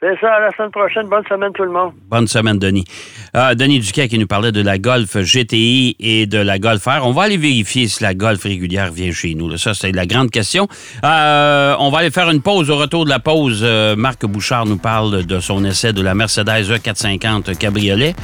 C'est 0.00 0.20
ça, 0.20 0.34
à 0.34 0.40
la 0.40 0.50
semaine 0.52 0.70
prochaine. 0.70 1.08
Bonne 1.08 1.24
semaine, 1.26 1.50
tout 1.54 1.62
le 1.62 1.70
monde. 1.70 1.92
Bonne 2.10 2.26
semaine, 2.26 2.58
Denis. 2.58 2.84
Euh, 3.34 3.54
Denis 3.54 3.78
Duquet 3.78 4.06
qui 4.06 4.18
nous 4.18 4.26
parlait 4.26 4.52
de 4.52 4.60
la 4.60 4.76
Golf 4.76 5.16
GTI 5.16 5.96
et 5.98 6.26
de 6.26 6.36
la 6.36 6.58
Golf 6.58 6.84
R. 6.84 7.00
On 7.06 7.12
va 7.12 7.22
aller 7.22 7.38
vérifier 7.38 7.88
si 7.88 8.02
la 8.02 8.12
Golf 8.12 8.42
régulière 8.42 8.92
vient 8.92 9.12
chez 9.12 9.34
nous. 9.34 9.48
là. 9.48 9.56
Ça, 9.56 9.72
c'est 9.72 9.92
la 9.92 10.04
grande 10.04 10.30
question. 10.30 10.68
Euh, 11.04 11.74
on 11.78 11.88
va 11.88 12.00
aller 12.00 12.10
faire 12.10 12.28
une 12.28 12.42
pause. 12.42 12.68
Au 12.70 12.76
retour 12.76 13.06
de 13.06 13.10
la 13.10 13.18
pause, 13.18 13.62
euh, 13.64 13.96
Marc 13.96 14.26
Bouchard 14.26 14.66
nous 14.66 14.76
parle 14.76 15.24
de 15.24 15.40
son 15.40 15.64
essai 15.64 15.94
de 15.94 16.02
la 16.02 16.14
Mercedes 16.14 16.70
E 16.70 16.76
E450 16.76 17.56
Cabriolet 17.56 18.14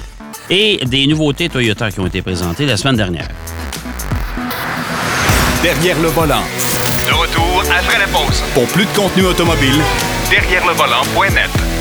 et 0.50 0.80
des 0.84 1.06
nouveautés 1.06 1.48
Toyota 1.48 1.90
qui 1.90 2.00
ont 2.00 2.06
été 2.06 2.20
présentées 2.22 2.66
la 2.66 2.76
semaine 2.76 2.96
dernière. 2.96 3.28
Derrière 5.62 5.98
le 6.00 6.08
volant. 6.08 6.42
De 7.06 7.12
retour 7.14 7.62
après 7.70 7.98
la 7.98 8.06
pause. 8.06 8.42
Pour 8.54 8.66
plus 8.66 8.84
de 8.84 8.90
contenu 8.90 9.24
automobile, 9.24 9.80
Derrière 10.30 10.64
le 10.64 10.74
volant.net. 10.74 11.79